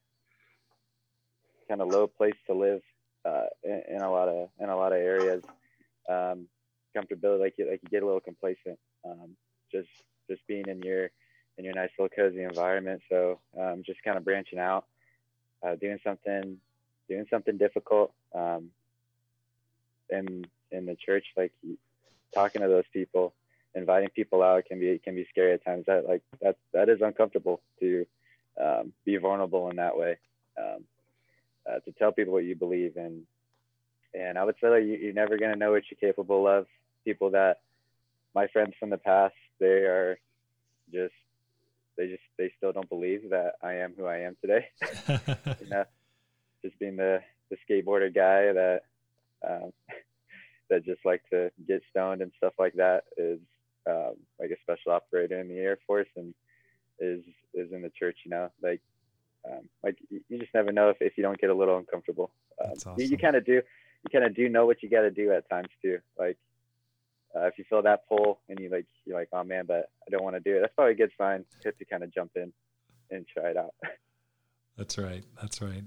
[1.69, 2.83] kind of low place to live
[3.25, 5.43] uh, in, in, a lot of in a lot of areas.
[6.09, 6.47] Um,
[6.97, 9.37] comfortability, like you like you get a little complacent, um,
[9.73, 9.89] just
[10.29, 11.11] just being in your
[11.59, 13.03] in your nice little cozy environment.
[13.11, 14.85] So um, just kind of branching out,
[15.67, 16.59] uh, doing something
[17.09, 18.13] doing something difficult.
[18.35, 18.71] Um,
[20.11, 21.53] in in the church, like
[22.35, 23.33] talking to those people,
[23.75, 25.85] inviting people out can be can be scary at times.
[25.87, 28.07] That like that that is uncomfortable to
[28.61, 30.17] um, be vulnerable in that way.
[30.59, 30.85] Um,
[31.69, 33.23] uh, to tell people what you believe in.
[34.15, 36.67] And I would say that you, are never going to know what you're capable of.
[37.05, 37.61] People that
[38.35, 40.19] my friends from the past, they are
[40.93, 41.15] just,
[41.97, 44.67] they just, they still don't believe that I am who I am today.
[45.09, 45.85] you know,
[46.65, 47.21] just being the,
[47.51, 48.83] the skateboarder guy that,
[49.49, 49.73] um,
[50.71, 53.39] that just like to get stoned and stuff like that is
[53.89, 56.35] um, like a special operator in the Air Force and
[56.99, 58.19] is is in the church.
[58.25, 58.81] You know, like
[59.51, 62.31] um, like you just never know if, if you don't get a little uncomfortable.
[62.63, 62.95] Um, awesome.
[62.99, 65.33] You, you kind of do, you kind of do know what you got to do
[65.33, 65.99] at times too.
[66.19, 66.39] Like,
[67.37, 70.11] uh, if you feel that pull and you like you're like, oh man, but I
[70.11, 70.61] don't want to do it.
[70.61, 71.45] That's probably a good sign.
[71.65, 72.53] You have to kind of jump in
[73.11, 73.75] and try it out.
[74.77, 75.25] That's right.
[75.41, 75.85] That's right.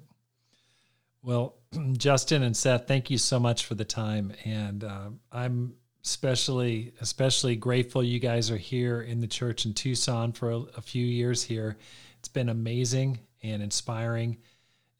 [1.24, 1.56] Well,
[1.98, 7.56] Justin and Seth, thank you so much for the time, and uh, I'm especially especially
[7.56, 11.44] grateful you guys are here in the church in Tucson for a, a few years
[11.44, 11.78] here.
[12.20, 14.38] It's been amazing and inspiring,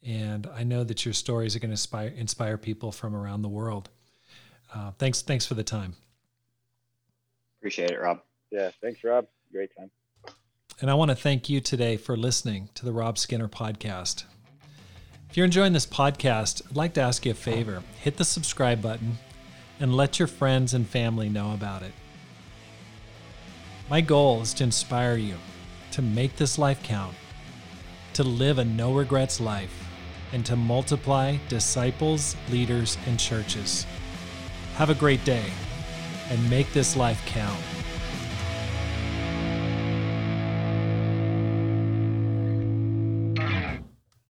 [0.04, 3.50] and I know that your stories are going to inspire inspire people from around the
[3.50, 3.90] world.
[4.74, 5.96] Uh, thanks, thanks for the time.
[7.60, 8.22] Appreciate it, Rob.
[8.52, 9.28] Yeah, thanks, Rob.
[9.52, 9.90] Great time.
[10.80, 14.26] And I want to thank you today for listening to the Rob Skinner podcast.
[15.30, 18.82] If you're enjoying this podcast, I'd like to ask you a favor hit the subscribe
[18.82, 19.18] button
[19.80, 21.94] and let your friends and family know about it.
[23.90, 25.36] My goal is to inspire you
[25.92, 27.16] to make this life count,
[28.14, 29.88] to live a no regrets life,
[30.34, 33.86] and to multiply disciples, leaders, and churches.
[34.76, 35.46] Have a great day
[36.30, 37.77] and make this life count.